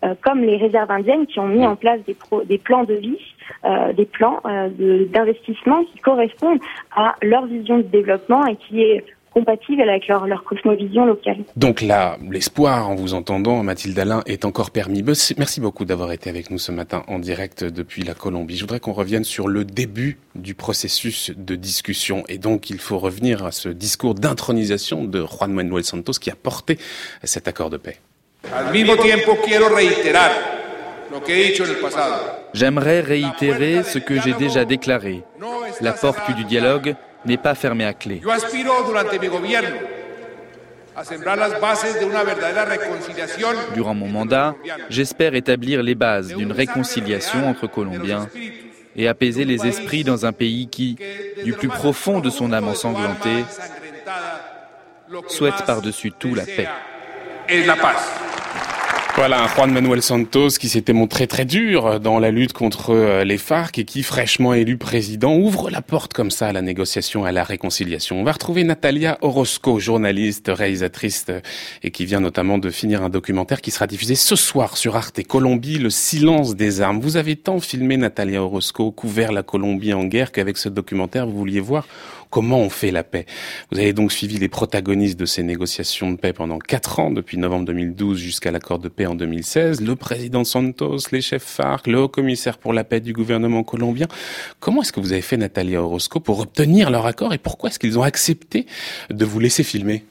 [0.04, 3.18] euh, comme les réserves indiennes qui ont mis en place des, des plans de vie,
[3.64, 4.68] euh, des plans euh,
[5.12, 6.60] d'investissement qui correspondent
[6.94, 11.38] à leur vision de développement et qui est compatible avec leur, leur cosmovision locale.
[11.56, 15.04] Donc là, l'espoir en vous entendant, Mathilde Alain, est encore permis.
[15.04, 18.56] Merci beaucoup d'avoir été avec nous ce matin en direct depuis la Colombie.
[18.56, 22.24] Je voudrais qu'on revienne sur le début du processus de discussion.
[22.28, 26.34] Et donc, il faut revenir à ce discours d'intronisation de Juan Manuel Santos qui a
[26.34, 26.78] porté
[27.22, 27.98] cet accord de paix.
[32.54, 35.22] J'aimerais réitérer ce que j'ai déjà déclaré.
[35.80, 38.20] La porte du dialogue n'est pas fermée à clé.
[43.74, 44.54] Durant mon mandat,
[44.88, 48.28] j'espère établir les bases d'une réconciliation entre Colombiens
[48.96, 50.96] et apaiser les esprits dans un pays qui,
[51.44, 53.44] du plus profond de son âme ensanglantée,
[55.28, 56.68] souhaite par-dessus tout la paix.
[59.16, 63.38] Voilà, Juan Manuel Santos qui s'était montré très dur dans la lutte contre euh, les
[63.38, 67.32] FARC et qui, fraîchement élu président, ouvre la porte comme ça à la négociation, à
[67.32, 68.20] la réconciliation.
[68.20, 71.40] On va retrouver Natalia Orozco, journaliste, réalisatrice euh,
[71.82, 75.22] et qui vient notamment de finir un documentaire qui sera diffusé ce soir sur Arte
[75.24, 77.00] Colombie, Le silence des armes.
[77.00, 81.36] Vous avez tant filmé Natalia Orozco, couvert la Colombie en guerre qu'avec ce documentaire, vous
[81.36, 81.86] vouliez voir
[82.30, 83.26] Comment on fait la paix
[83.72, 87.38] Vous avez donc suivi les protagonistes de ces négociations de paix pendant quatre ans, depuis
[87.38, 91.98] novembre 2012 jusqu'à l'accord de paix en 2016, le président Santos, les chefs FARC, le
[91.98, 94.06] haut-commissaire pour la paix du gouvernement colombien.
[94.60, 97.80] Comment est-ce que vous avez fait, Natalia Orozco, pour obtenir leur accord et pourquoi est-ce
[97.80, 98.66] qu'ils ont accepté
[99.10, 100.04] de vous laisser filmer?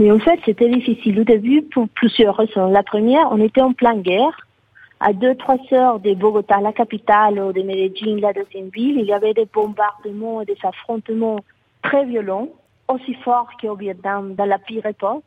[0.00, 2.68] Mais en fait, c'était difficile au début pour plusieurs raisons.
[2.68, 4.44] La première, on était en pleine guerre.
[4.98, 9.06] À deux, trois heures de Bogota, la capitale, ou de Medellín, la deuxième ville, il
[9.06, 11.38] y avait des bombardements des affrontements
[11.82, 12.48] très violent,
[12.88, 15.24] aussi fort qu'au Vietnam dans la pire époque.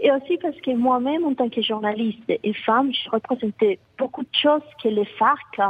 [0.00, 4.34] Et aussi parce que moi-même, en tant que journaliste et femme, je représentais beaucoup de
[4.34, 5.60] choses que les FARC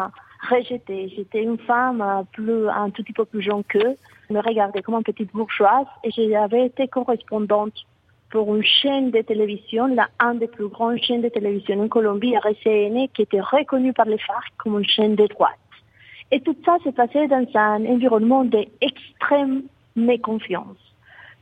[0.49, 1.11] rejetaient.
[1.15, 3.97] J'étais une femme un tout petit peu plus jeune qu'eux,
[4.31, 7.75] me regardait comme une petite bourgeoise et j'avais été correspondante
[8.31, 13.09] pour une chaîne de télévision, la des plus grandes chaînes de télévision en Colombie, RCN,
[13.15, 15.59] qui était reconnue par les FARC comme une chaîne de droite.
[16.31, 19.65] Et tout ça s'est passé dans un environnement d'extrême
[19.97, 20.77] méconfiance.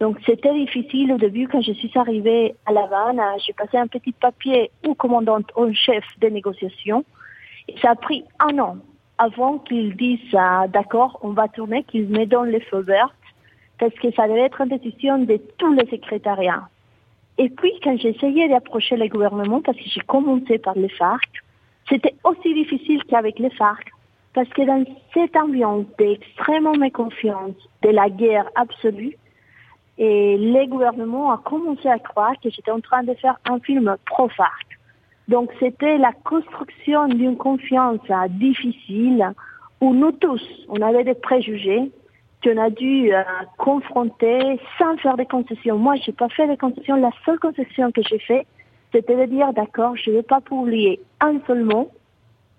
[0.01, 3.21] Donc c'était difficile au début quand je suis arrivée à La Havane.
[3.47, 7.05] J'ai passé un petit papier au commandant en chef des négociations.
[7.83, 8.79] Ça a pris un an
[9.19, 13.15] avant qu'ils disent ah, d'accord, on va tourner, qu'ils me donnent les feux verts,
[13.79, 16.69] parce que ça devait être une décision de tous les secrétariats.
[17.37, 21.29] Et puis quand essayé d'approcher le gouvernement, parce que j'ai commencé par les FARC,
[21.89, 23.85] c'était aussi difficile qu'avec les FARC.
[24.35, 29.17] Parce que dans cette ambiance d'extrêmement méconfiance, de la guerre absolue,
[29.99, 33.97] et les gouvernements ont commencé à croire que j'étais en train de faire un film
[34.07, 34.67] pro-FARC.
[35.29, 38.01] Donc c'était la construction d'une confiance
[38.31, 39.33] difficile
[39.81, 41.91] où nous tous, on avait des préjugés
[42.43, 43.23] qu'on a dû euh,
[43.59, 45.77] confronter sans faire des concessions.
[45.77, 46.97] Moi, j'ai pas fait des concessions.
[46.97, 48.47] La seule concession que j'ai fait,
[48.93, 51.91] c'était de dire d'accord, je ne vais pas publier un seul mot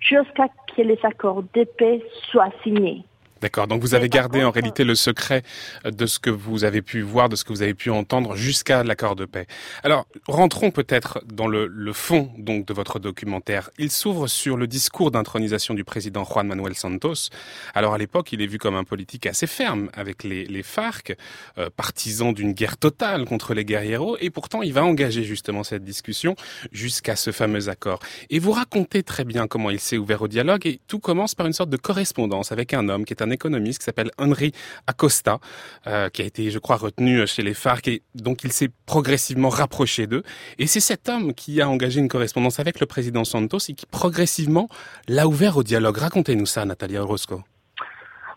[0.01, 3.03] jusqu'à que les accords de paix soient signés.
[3.41, 3.65] D'accord.
[3.65, 5.41] Donc vous avez gardé en réalité le secret
[5.83, 8.83] de ce que vous avez pu voir, de ce que vous avez pu entendre jusqu'à
[8.83, 9.47] l'accord de paix.
[9.83, 13.71] Alors rentrons peut-être dans le, le, fond donc de votre documentaire.
[13.79, 17.29] Il s'ouvre sur le discours d'intronisation du président Juan Manuel Santos.
[17.73, 21.15] Alors à l'époque, il est vu comme un politique assez ferme avec les, les FARC,
[21.57, 25.83] euh, partisan d'une guerre totale contre les guerrieros, et pourtant il va engager justement cette
[25.83, 26.35] discussion
[26.71, 27.99] jusqu'à ce fameux accord.
[28.29, 31.47] Et vous racontez très bien comment il s'est ouvert au dialogue, et tout commence par
[31.47, 34.51] une sorte de correspondance avec un homme qui est un économiste qui s'appelle Henri
[34.87, 35.39] Acosta,
[35.87, 39.49] euh, qui a été, je crois, retenu chez les FARC et donc il s'est progressivement
[39.49, 40.23] rapproché d'eux.
[40.59, 43.85] Et c'est cet homme qui a engagé une correspondance avec le président Santos et qui
[43.85, 44.67] progressivement
[45.07, 45.97] l'a ouvert au dialogue.
[45.97, 47.41] Racontez-nous ça, Natalia Orozco.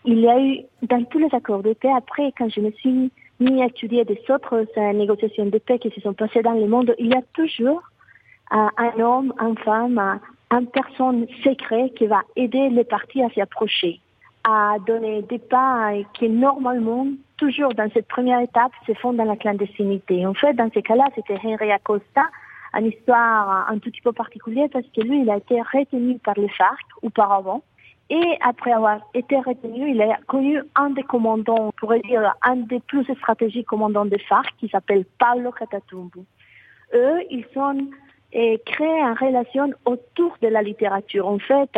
[0.05, 3.11] Il y a eu, dans tous les accords de paix, après, quand je me suis
[3.39, 6.67] mis à étudier des autres euh, négociations de paix qui se sont passées dans le
[6.67, 7.81] monde, il y a toujours
[8.53, 10.19] euh, un homme, une femme,
[10.51, 13.99] une personne secrète qui va aider les partis à s'y approcher
[14.47, 19.35] à donner des pas qui normalement, toujours dans cette première étape, se font dans la
[19.35, 20.25] clandestinité.
[20.25, 22.21] En fait, dans ces cas-là, c'était Henry Acosta,
[22.73, 26.35] une histoire un tout petit peu particulière parce que lui, il a été retenu par
[26.37, 27.63] les FARC auparavant.
[28.11, 32.57] Et après avoir été retenu, il a connu un des commandants, on pourrait dire un
[32.57, 36.23] des plus stratégiques commandants des FARC, qui s'appelle Paulo Catatumbo.
[36.93, 37.87] Eux, ils sont
[38.31, 41.25] et créé une relation autour de la littérature.
[41.25, 41.69] En fait,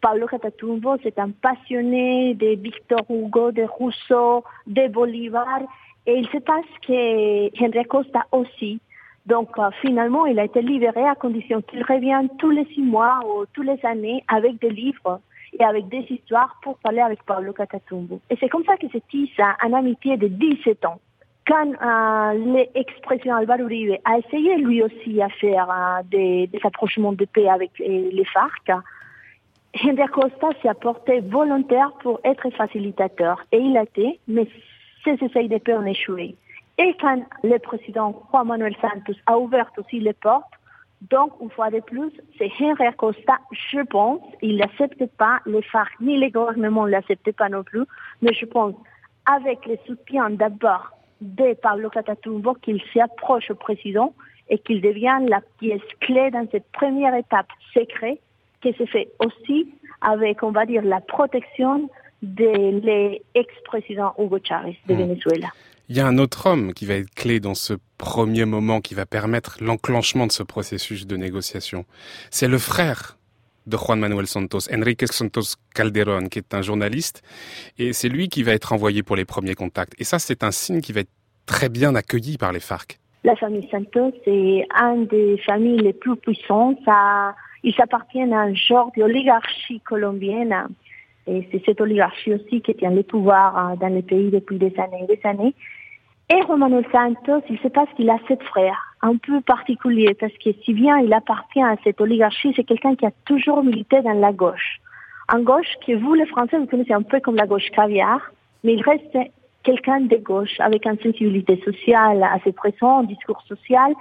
[0.00, 5.60] Paolo Catatumbo, c'est un passionné de Victor Hugo, de Rousseau, de Bolivar.
[6.06, 8.80] Et il se passe que Henry Costa aussi.
[9.26, 13.20] Donc euh, finalement, il a été libéré à condition qu'il revienne tous les six mois
[13.24, 15.20] ou tous les années avec des livres
[15.58, 18.20] et avec des histoires pour parler avec Paolo Catatumbo.
[18.28, 21.00] Et c'est comme ça que se tisse une amitié de 17 ans.
[21.46, 27.12] Quand euh, l'expression Alvaro Uribe a essayé lui aussi à faire euh, des, des approchements
[27.12, 28.70] de paix avec les FARC,
[29.82, 33.42] Henry Costa s'est apporté volontaire pour être facilitateur.
[33.50, 34.46] Et il a été, mais
[35.04, 36.36] ces essais de paix ont échoué.
[36.78, 40.44] Et quand le président Juan Manuel Santos a ouvert aussi les portes,
[41.10, 45.92] donc, une fois de plus, c'est Henry Costa, je pense, il n'accepte pas les FARC,
[46.00, 47.84] ni les gouvernements ne l'acceptent pas non plus,
[48.22, 48.74] mais je pense,
[49.26, 54.14] avec le soutien d'abord de Pablo Catatumbo, qu'il s'approche au président
[54.48, 58.20] et qu'il devient la pièce clé dans cette première étape secrète
[58.64, 59.68] qui se fait aussi
[60.00, 61.88] avec, on va dire, la protection
[62.22, 64.98] de l'ex-président Hugo Chávez de hmm.
[64.98, 65.48] Venezuela.
[65.90, 68.94] Il y a un autre homme qui va être clé dans ce premier moment qui
[68.94, 71.84] va permettre l'enclenchement de ce processus de négociation.
[72.30, 73.18] C'est le frère
[73.66, 77.22] de Juan Manuel Santos, Enrique Santos Calderón, qui est un journaliste,
[77.78, 79.94] et c'est lui qui va être envoyé pour les premiers contacts.
[79.98, 81.12] Et ça, c'est un signe qui va être
[81.46, 82.98] très bien accueilli par les FARC.
[83.22, 86.78] La famille Santos est une des familles les plus puissantes.
[86.84, 87.34] Ça,
[87.64, 90.54] ils appartiennent à un genre d'oligarchie colombienne.
[91.26, 94.74] Et c'est cette oligarchie aussi qui tient le pouvoir hein, dans le pays depuis des
[94.78, 95.54] années et des années.
[96.30, 100.50] Et Romano Santos, il se passe qu'il a sept frères, un peu particuliers, parce que
[100.64, 104.32] si bien il appartient à cette oligarchie, c'est quelqu'un qui a toujours milité dans la
[104.32, 104.80] gauche.
[105.32, 108.20] En gauche que vous, les Français, vous connaissez un peu comme la gauche caviar,
[108.62, 109.16] mais il reste
[109.62, 113.94] quelqu'un de gauche avec une sensibilité sociale assez présente, un discours social.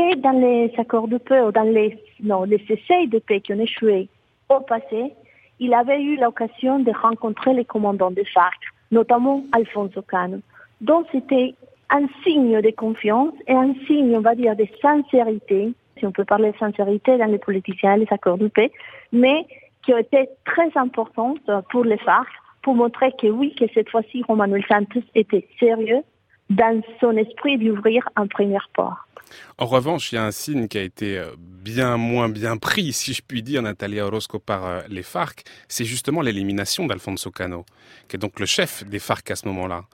[0.00, 3.52] Et dans les accords de paix, ou dans les, non, les essais de paix qui
[3.52, 4.08] ont échoué
[4.48, 5.12] au passé,
[5.58, 8.60] il avait eu l'occasion de rencontrer les commandants des FARC,
[8.92, 10.38] notamment Alfonso Cano.
[10.80, 11.56] Donc c'était
[11.90, 16.24] un signe de confiance et un signe, on va dire, de sincérité, si on peut
[16.24, 18.70] parler de sincérité dans les politiciens et les accords de paix,
[19.10, 19.46] mais
[19.82, 21.40] qui a été très importante
[21.70, 22.28] pour les FARC
[22.62, 26.02] pour montrer que oui, que cette fois-ci, Juan Manuel Santos était sérieux
[26.50, 29.07] dans son esprit d'ouvrir un premier port.
[29.58, 32.92] En revanche, il y a un signe qui a été euh, bien moins bien pris,
[32.92, 37.64] si je puis dire, Natalia Orozco, par euh, les FARC, c'est justement l'élimination d'Alfonso Cano,
[38.08, 39.84] qui est donc le chef des FARC à ce moment-là.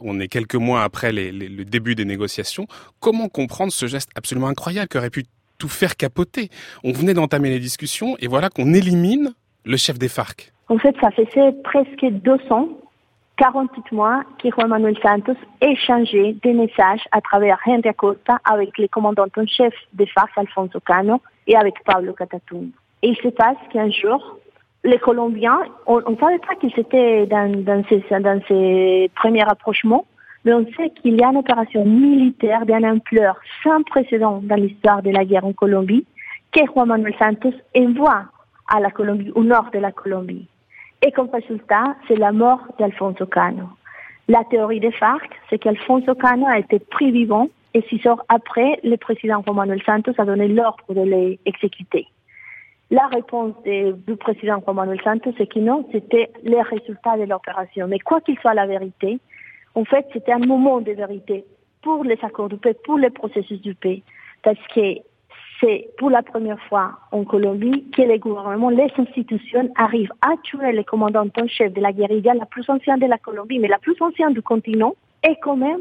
[0.00, 2.66] On est quelques mois après le début des négociations.
[3.00, 5.24] Comment comprendre ce geste absolument incroyable qui aurait pu
[5.58, 6.50] tout faire capoter?
[6.82, 9.34] On venait d'entamer les discussions et voilà qu'on élimine
[9.64, 10.52] le chef des FARC.
[10.68, 12.68] En fait, ça faisait presque 200
[13.36, 18.86] 48 mois que Juan Manuel Santos échangeait des messages à travers Henry Acosta avec le
[18.88, 22.68] commandant en chef des FARC, Alfonso Cano, et avec Pablo Catatumbo.
[23.02, 24.38] Et il se passe qu'un jour,
[24.84, 30.06] les Colombiens, on ne savait pas qu'ils étaient dans, dans, ces, dans ces premiers rapprochements,
[30.44, 35.02] mais on sait qu'il y a une opération militaire d'une ampleur sans précédent dans l'histoire
[35.02, 36.06] de la guerre en Colombie,
[36.52, 38.26] que Juan Manuel Santos envoie
[38.68, 40.46] à la Colombie, au nord de la Colombie.
[41.04, 43.68] Et comme résultat, c'est la mort d'Alfonso Cano.
[44.26, 48.80] La théorie des FARC, c'est qu'Alfonso Cano a été pris vivant et six heures après,
[48.82, 52.06] le président Juan Manuel Santos a donné l'ordre de l'exécuter.
[52.90, 57.86] La réponse du président Juan Manuel Santos, c'est que non, c'était les résultats de l'opération.
[57.86, 59.18] Mais quoi qu'il soit la vérité,
[59.74, 61.44] en fait, c'était un moment de vérité
[61.82, 64.02] pour les accords de paix, pour le processus de paix.
[64.42, 65.00] Parce que
[65.60, 70.72] c'est pour la première fois en Colombie que les gouvernements, les institutions arrivent à tuer
[70.72, 73.78] le commandant en chef de la guérilla la plus ancienne de la Colombie, mais la
[73.78, 74.94] plus ancienne du continent.
[75.22, 75.80] Et quand même,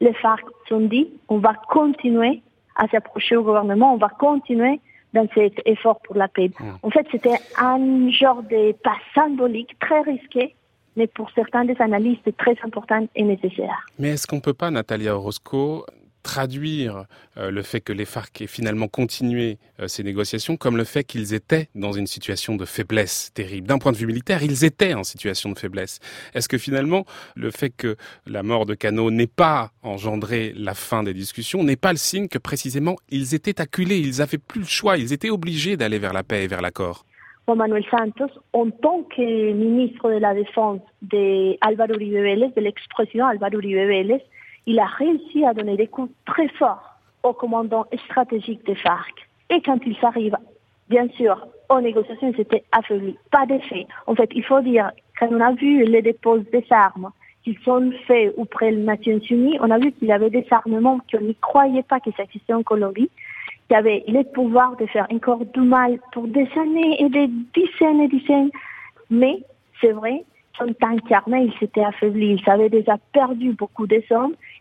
[0.00, 2.42] les FARC sont dit, on va continuer
[2.76, 4.80] à s'approcher au gouvernement, on va continuer
[5.14, 6.50] dans cet effort pour la paix.
[6.58, 6.72] Hmm.
[6.82, 10.54] En fait, c'était un genre de pas symbolique très risqué,
[10.96, 13.86] mais pour certains des analystes très important et nécessaire.
[13.98, 15.84] Mais est-ce qu'on peut pas, Natalia Orozco,
[16.22, 17.06] traduire
[17.36, 21.04] euh, le fait que les FARC aient finalement continué euh, ces négociations comme le fait
[21.04, 23.66] qu'ils étaient dans une situation de faiblesse terrible.
[23.66, 25.98] D'un point de vue militaire, ils étaient en situation de faiblesse.
[26.34, 27.04] Est-ce que finalement,
[27.36, 27.96] le fait que
[28.26, 32.28] la mort de Cano n'ait pas engendré la fin des discussions n'est pas le signe
[32.28, 36.12] que précisément ils étaient acculés, ils n'avaient plus le choix, ils étaient obligés d'aller vers
[36.12, 37.04] la paix et vers l'accord?
[37.46, 42.60] Juan Manuel Santos, en tant que ministre de la Défense de Álvaro Uribe Vélez, de
[42.60, 44.22] l'ex-président Álvaro Uribe Vélez,
[44.66, 49.12] il a réussi à donner des coups très forts au commandant stratégique des FARC.
[49.50, 50.36] Et quand il s'arrive,
[50.88, 53.16] bien sûr, aux négociations, ils étaient affaiblis.
[53.30, 53.86] Pas d'effet.
[54.06, 57.10] En fait, il faut dire, quand on a vu les dépôts des armes
[57.44, 61.00] qui sont faits auprès des Nations Unies, on a vu qu'il y avait des armements
[61.10, 63.10] qu'on ne croyait pas qu'ils existaient en Colombie,
[63.68, 68.00] qui avaient le pouvoir de faire encore du mal pour des années et des dizaines
[68.00, 68.50] et dizaines.
[69.10, 69.42] Mais
[69.80, 70.24] c'est vrai,
[70.58, 72.36] son tank armé, il s'était affaibli.
[72.40, 74.02] Il avait déjà perdu beaucoup de et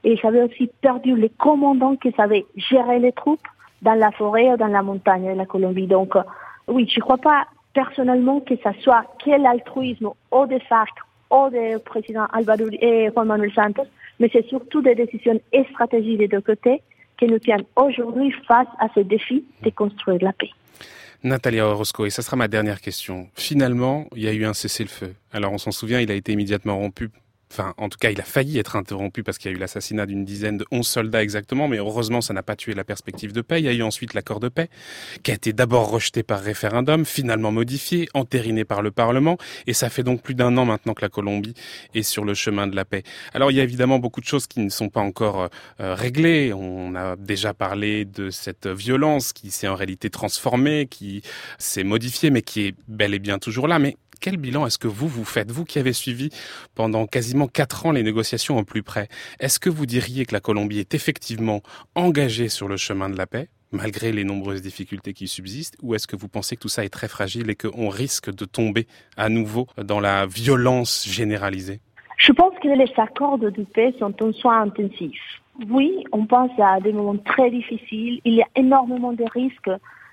[0.04, 3.48] il avait aussi perdu les commandants qui savaient gérer les troupes
[3.82, 5.88] dans la forêt ou dans la montagne de la Colombie.
[5.88, 6.24] Donc, euh,
[6.68, 10.96] oui, je ne crois pas personnellement que ce soit quel altruisme au des FARC
[11.32, 13.88] ou du président Alvaro et Juan Manuel Santos,
[14.20, 16.82] mais c'est surtout des décisions et stratégies des deux côtés
[17.18, 20.50] qui nous tiennent aujourd'hui face à ce défi de construire la paix.
[21.24, 23.30] Natalia Orozco, et ça sera ma dernière question.
[23.36, 25.14] Finalement, il y a eu un cessez-le-feu.
[25.32, 27.10] Alors on s'en souvient, il a été immédiatement rompu
[27.52, 30.06] Enfin, en tout cas, il a failli être interrompu parce qu'il y a eu l'assassinat
[30.06, 33.42] d'une dizaine de 11 soldats exactement, mais heureusement, ça n'a pas tué la perspective de
[33.42, 33.60] paix.
[33.60, 34.70] Il y a eu ensuite l'accord de paix,
[35.22, 39.38] qui a été d'abord rejeté par référendum, finalement modifié, entériné par le Parlement,
[39.68, 41.54] et ça fait donc plus d'un an maintenant que la Colombie
[41.94, 43.04] est sur le chemin de la paix.
[43.34, 45.50] Alors, il y a évidemment beaucoup de choses qui ne sont pas encore
[45.82, 46.54] euh, réglées.
[46.54, 51.22] On a déjà parlé de cette violence qui s'est en réalité transformée, qui
[51.58, 53.78] s'est modifiée, mais qui est bel et bien toujours là.
[53.78, 56.30] Mais quel bilan est-ce que vous vous faites, vous qui avez suivi
[56.76, 59.10] pendant quasiment quatre ans les négociations au plus près
[59.40, 61.62] Est-ce que vous diriez que la Colombie est effectivement
[61.96, 66.06] engagée sur le chemin de la paix malgré les nombreuses difficultés qui subsistent, ou est-ce
[66.06, 69.30] que vous pensez que tout ça est très fragile et qu'on risque de tomber à
[69.30, 71.80] nouveau dans la violence généralisée?
[72.18, 75.18] Je pense que les accords de paix sont en soin intensif.
[75.70, 78.20] Oui, on pense à des moments très difficiles.
[78.26, 79.72] Il y a énormément de risques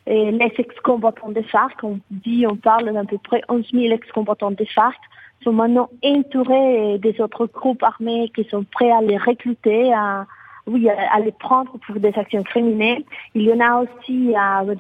[0.09, 4.67] les ex-combattants des FARC, on dit, on parle d'à peu près 11 000 ex-combattants des
[4.67, 4.99] FARC,
[5.45, 10.27] sont maintenant entourés des autres groupes armés qui sont prêts à les recruter, à,
[10.67, 13.05] oui, à, les prendre pour des actions criminelles.
[13.35, 14.35] Il y en a aussi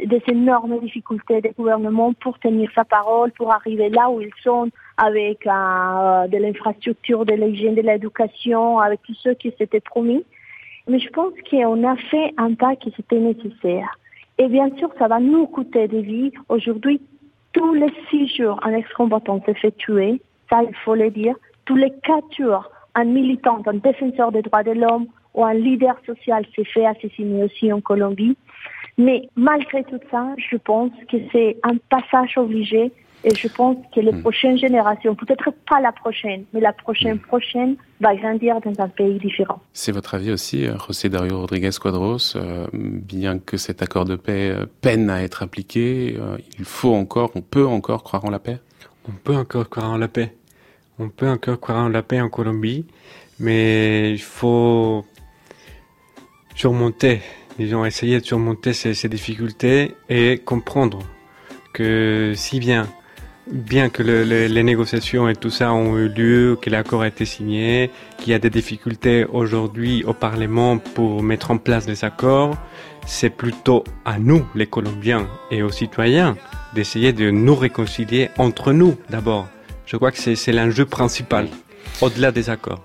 [0.07, 4.70] des énormes difficultés des gouvernements pour tenir sa parole, pour arriver là où ils sont
[4.97, 10.24] avec de l'infrastructure, de l'hygiène, de l'éducation, avec tout ce qui s'était promis.
[10.89, 13.99] Mais je pense qu'on a fait un pas qui c'était nécessaire.
[14.39, 16.32] Et bien sûr, ça va nous coûter des vies.
[16.49, 17.01] Aujourd'hui,
[17.53, 20.20] tous les six jours, un ex-combattant s'est fait tuer.
[20.49, 21.34] Ça, il faut le dire.
[21.64, 25.97] Tous les quatre jours, un militant, un défenseur des droits de l'homme ou un leader
[26.07, 28.36] social s'est fait assassiner aussi en Colombie.
[28.97, 32.93] Mais malgré tout ça, je pense que c'est un passage obligé
[33.25, 34.21] et je pense que les hmm.
[34.21, 37.21] prochaines générations, peut-être pas la prochaine, mais la prochaine hmm.
[37.21, 39.61] prochaine, va grandir dans un pays différent.
[39.73, 44.14] C'est votre avis aussi, euh, José Dario Rodriguez Quadros, euh, bien que cet accord de
[44.14, 46.16] paix euh, peine à être appliqué,
[46.59, 48.59] il faut encore, on peut encore croire en la paix?
[49.09, 50.35] On peut encore croire en la paix.
[51.01, 52.87] On peut encore croire en la paix en Colombie,
[53.41, 55.05] mais il faut
[56.55, 57.21] surmonter,
[57.59, 61.01] disons, essayer de surmonter ces, ces difficultés et comprendre
[61.73, 62.89] que si bien
[63.51, 67.90] bien que les négociations et tout ça ont eu lieu, que l'accord a été signé,
[68.18, 72.57] qu'il y a des difficultés aujourd'hui au Parlement pour mettre en place des accords,
[73.07, 76.36] c'est plutôt à nous, les Colombiens et aux citoyens,
[76.74, 79.49] d'essayer de nous réconcilier entre nous d'abord.
[79.86, 81.49] Je crois que c'est l'enjeu principal,
[82.03, 82.82] au-delà des accords.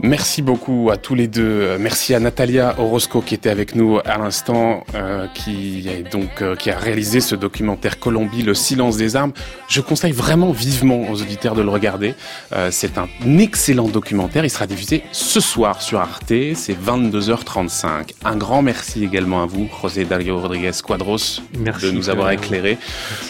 [0.00, 1.78] Merci beaucoup à tous les deux.
[1.78, 6.56] Merci à Natalia Orozco qui était avec nous à l'instant, euh, qui a donc euh,
[6.56, 9.32] qui a réalisé ce documentaire Colombie, le silence des armes.
[9.68, 12.14] Je conseille vraiment vivement aux auditeurs de le regarder.
[12.52, 14.44] Euh, c'est un excellent documentaire.
[14.44, 16.32] Il sera diffusé ce soir sur Arte.
[16.54, 18.14] C'est 22h35.
[18.24, 22.78] Un grand merci également à vous, José Dario Rodriguez Quadros, de nous avoir éclairé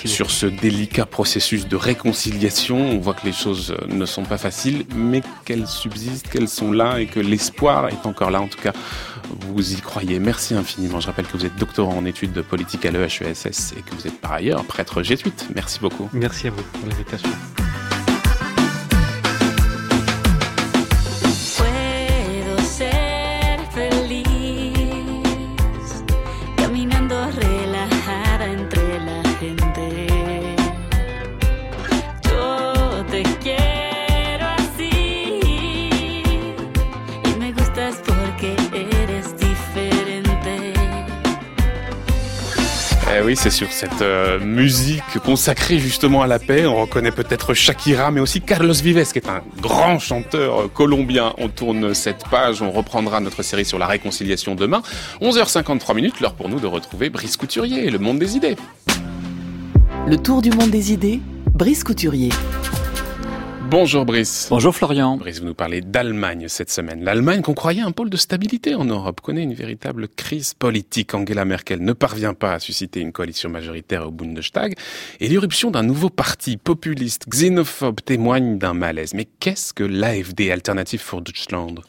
[0.05, 2.79] sur ce délicat processus de réconciliation.
[2.79, 6.98] On voit que les choses ne sont pas faciles, mais qu'elles subsistent, qu'elles sont là
[6.98, 8.40] et que l'espoir est encore là.
[8.40, 8.72] En tout cas,
[9.40, 10.18] vous y croyez.
[10.18, 11.00] Merci infiniment.
[11.00, 14.07] Je rappelle que vous êtes doctorant en études de politique à l'EHESS et que vous
[14.07, 15.48] êtes par ailleurs prêtre jésuite.
[15.55, 16.09] Merci beaucoup.
[16.12, 17.30] Merci à vous pour l'invitation.
[43.37, 46.66] C'est sur cette euh, musique consacrée justement à la paix.
[46.66, 51.35] On reconnaît peut-être Shakira, mais aussi Carlos Vives, qui est un grand chanteur euh, colombien.
[51.39, 54.82] On tourne cette page, on reprendra notre série sur la réconciliation demain.
[55.20, 58.57] 11h53 minutes, l'heure pour nous de retrouver Brice Couturier, le monde des idées.
[60.07, 61.20] Le tour du monde des idées,
[61.55, 62.30] Brice Couturier.
[63.77, 64.47] Bonjour Brice.
[64.51, 65.16] Bonjour Florian.
[65.16, 67.03] Brice, vous nous parlez d'Allemagne cette semaine.
[67.03, 71.12] L'Allemagne qu'on croyait un pôle de stabilité en Europe connaît une véritable crise politique.
[71.12, 74.77] Angela Merkel ne parvient pas à susciter une coalition majoritaire au Bundestag
[75.18, 79.12] et l'irruption d'un nouveau parti populiste xénophobe témoigne d'un malaise.
[79.12, 81.81] Mais qu'est-ce que l'AFD, Alternative for Deutschland?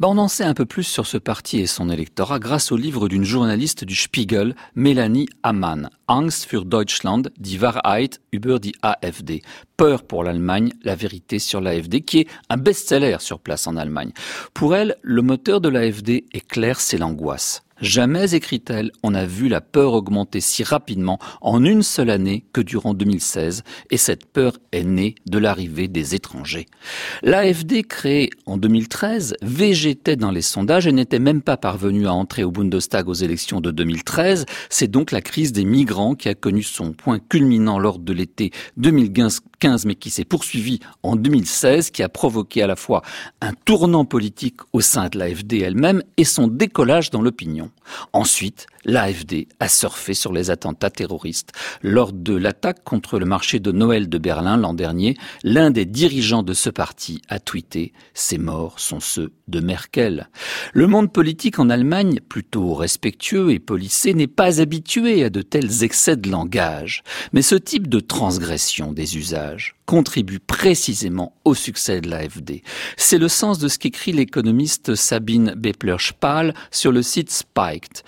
[0.00, 2.78] Bah On en sait un peu plus sur ce parti et son électorat grâce au
[2.78, 5.90] livre d'une journaliste du Spiegel, Mélanie Amann.
[6.06, 9.42] Angst für Deutschland, die Wahrheit über die AfD.
[9.76, 14.12] Peur pour l'Allemagne, la vérité sur l'AfD, qui est un best-seller sur place en Allemagne.
[14.52, 17.63] Pour elle, le moteur de l'AfD est clair, c'est l'angoisse.
[17.80, 22.60] Jamais, écrit-elle, on a vu la peur augmenter si rapidement en une seule année que
[22.60, 26.66] durant 2016, et cette peur est née de l'arrivée des étrangers.
[27.22, 32.44] L'AFD, créée en 2013, végétait dans les sondages et n'était même pas parvenue à entrer
[32.44, 34.46] au Bundestag aux élections de 2013.
[34.70, 38.52] C'est donc la crise des migrants qui a connu son point culminant lors de l'été
[38.76, 39.42] 2015
[39.86, 43.02] mais qui s'est poursuivi en 2016, qui a provoqué à la fois
[43.40, 47.63] un tournant politique au sein de l'AFD elle-même et son décollage dans l'opinion.
[48.12, 51.52] Ensuite, l'AFD a surfé sur les attentats terroristes.
[51.82, 56.42] Lors de l'attaque contre le marché de Noël de Berlin l'an dernier, l'un des dirigeants
[56.42, 60.28] de ce parti a tweeté «Ces morts sont ceux de Merkel».
[60.72, 65.82] Le monde politique en Allemagne, plutôt respectueux et policé, n'est pas habitué à de tels
[65.82, 67.02] excès de langage.
[67.32, 72.62] Mais ce type de transgression des usages contribue précisément au succès de l'AFD.
[72.96, 78.02] C'est le sens de ce qu'écrit l'économiste Sabine Bepler-Spal sur le site Spiked.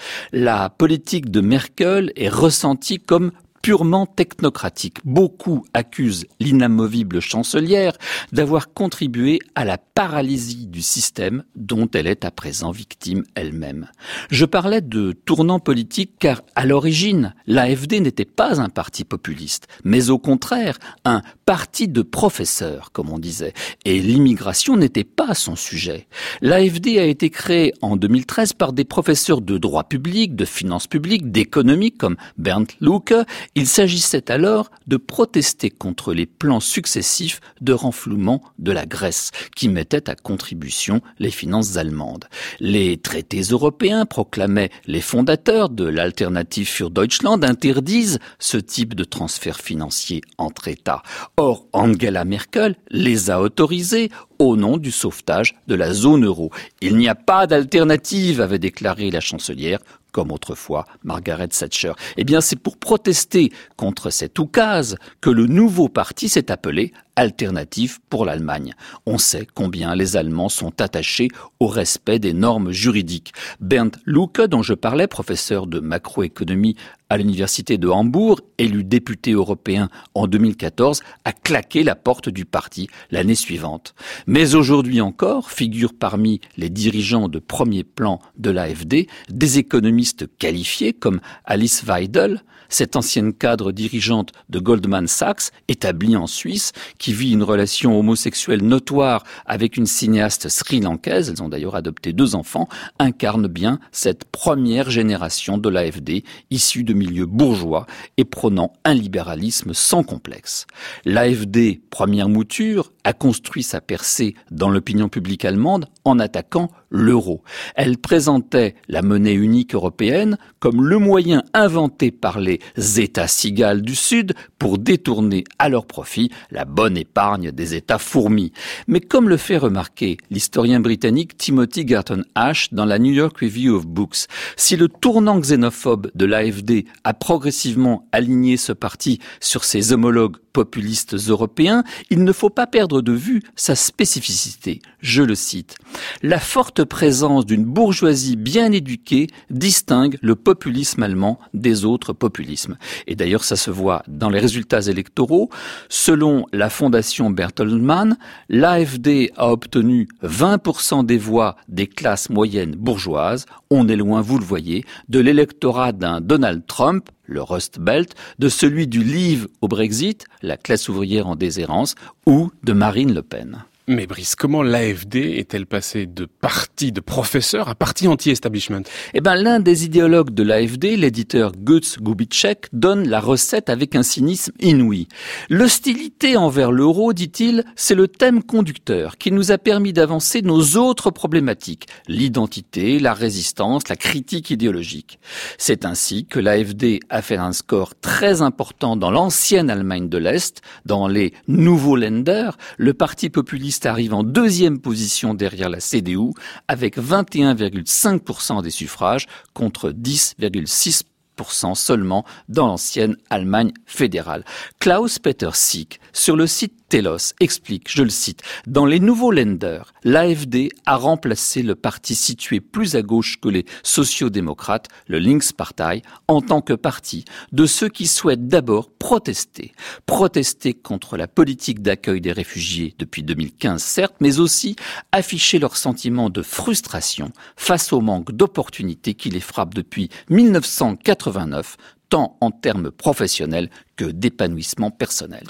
[0.69, 3.33] Politique de Merkel est ressentie comme
[3.67, 4.99] purement technocratique.
[5.05, 7.95] Beaucoup accusent l'inamovible chancelière
[8.31, 13.89] d'avoir contribué à la paralysie du système dont elle est à présent victime elle-même.
[14.31, 20.11] Je parlais de tournant politique car à l'origine, l'AFD n'était pas un parti populiste, mais
[20.11, 23.53] au contraire un parti de professeurs, comme on disait,
[23.85, 26.07] et l'immigration n'était pas son sujet.
[26.41, 31.33] L'AFD a été créée en 2013 par des professeurs de droit public, de finances publiques,
[31.33, 33.15] d'économie comme Bernd Lucke
[33.57, 39.71] il s'agissait alors de protester contre les plans successifs de renflouement de la Grèce, qui
[39.71, 42.27] mettaient à contribution les finances allemandes.
[42.61, 49.59] Les traités européens proclamaient les fondateurs de l'Alternative für Deutschland interdisent ce type de transfert
[49.59, 51.03] financier entre États.
[51.39, 56.51] Or, Angela Merkel les a autorisés au nom du sauvetage de la zone euro.
[56.83, 59.79] Il n'y a pas d'alternative, avait déclaré la chancelière,
[60.17, 61.93] comme autrefois Margaret Thatcher.
[62.17, 67.99] Eh bien, c'est pour protester contre cette oukase que le nouveau parti s'est appelé Alternative
[68.11, 68.75] pour l'Allemagne.
[69.07, 71.29] On sait combien les Allemands sont attachés
[71.61, 73.33] au respect des normes juridiques.
[73.59, 76.77] Bernd Lucke, dont je parlais, professeur de macroéconomie
[77.09, 82.89] à l'université de Hambourg, élu député européen en 2014, a claqué la porte du parti
[83.11, 83.95] l'année suivante.
[84.27, 90.93] Mais aujourd'hui encore figurent parmi les dirigeants de premier plan de l'AFD des économistes qualifiés
[90.93, 97.33] comme Alice Weidel, cette ancienne cadre dirigeante de Goldman Sachs, établie en Suisse, qui vit
[97.33, 103.47] une relation homosexuelle notoire avec une cinéaste sri-lankaise, elles ont d'ailleurs adopté deux enfants, incarne
[103.47, 107.87] bien cette première génération de l'AFD, issue de milieux bourgeois
[108.17, 110.67] et prônant un libéralisme sans complexe.
[111.05, 117.43] L'AFD, première mouture, a construit sa percée dans l'opinion publique allemande en attaquant l'euro.
[117.75, 122.56] Elle présentait la monnaie unique européenne comme le moyen inventé par les
[122.97, 128.53] États cigales du Sud pour détourner à leur profit la bonne épargne des États fourmis.
[128.87, 133.77] Mais comme le fait remarquer l'historien britannique Timothy Garton Ash dans la New York Review
[133.77, 134.27] of Books,
[134.57, 141.17] si le tournant xénophobe de l'AFD a progressivement aligné ce parti sur ses homologues populistes
[141.29, 144.81] européens, il ne faut pas perdre de vue sa spécificité.
[145.01, 145.77] Je le cite.
[146.23, 152.79] La forte présence d'une bourgeoisie bien éduquée distingue le populisme allemand des autres populismes.
[153.07, 155.51] Et d'ailleurs, ça se voit dans les résultats électoraux.
[155.91, 158.17] Selon la fondation Bertelsmann,
[158.49, 163.45] l'AFD a obtenu 20% des voix des classes moyennes bourgeoises.
[163.69, 168.49] On est loin, vous le voyez, de l'électorat d'un Donald Trump le Rust Belt, de
[168.49, 171.95] celui du Leave au Brexit, la classe ouvrière en déshérence,
[172.27, 173.65] ou de Marine Le Pen.
[173.89, 178.83] Mais Brice, comment l'AFD est-elle passée de parti de professeur à parti anti-establishment?
[179.15, 184.03] Eh ben, l'un des idéologues de l'AFD, l'éditeur Götz Gubitschek, donne la recette avec un
[184.03, 185.07] cynisme inouï.
[185.51, 191.13] L'hostilité envers l'euro, dit-il, c'est le thème conducteur qui nous a permis d'avancer nos autres
[191.13, 195.21] problématiques, l'identité, la résistance, la critique idéologique.
[195.59, 200.61] C'est ainsi que l'AFD a fait un score très important dans l'ancienne Allemagne de l'Est,
[200.87, 206.31] dans les nouveaux Länder, le parti populiste arrive en deuxième position derrière la CDU
[206.69, 214.45] avec 21,5% des suffrages contre 10,6% seulement dans l'ancienne Allemagne fédérale.
[214.79, 219.93] Klaus Peter Sieg, sur le site Telos, explique, je le cite, dans les nouveaux lenders,
[220.05, 226.41] l'AFD a remplacé le parti situé plus à gauche que les sociodémocrates, le Linkspartei, en
[226.41, 229.73] tant que parti de ceux qui souhaitent d'abord protester.
[230.07, 234.77] Protester contre la politique d'accueil des réfugiés depuis 2015, certes, mais aussi
[235.11, 241.77] afficher leur sentiment de frustration face au manque d'opportunités qui les frappe depuis 1989,
[242.11, 245.43] tant en termes professionnels que d'épanouissement personnel.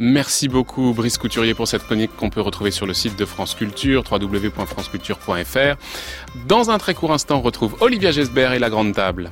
[0.00, 3.56] Merci beaucoup Brice Couturier pour cette chronique qu'on peut retrouver sur le site de France
[3.56, 5.76] Culture, www.franceculture.fr.
[6.46, 9.30] Dans un très court instant, on retrouve Olivia Gesbert et la Grande Table.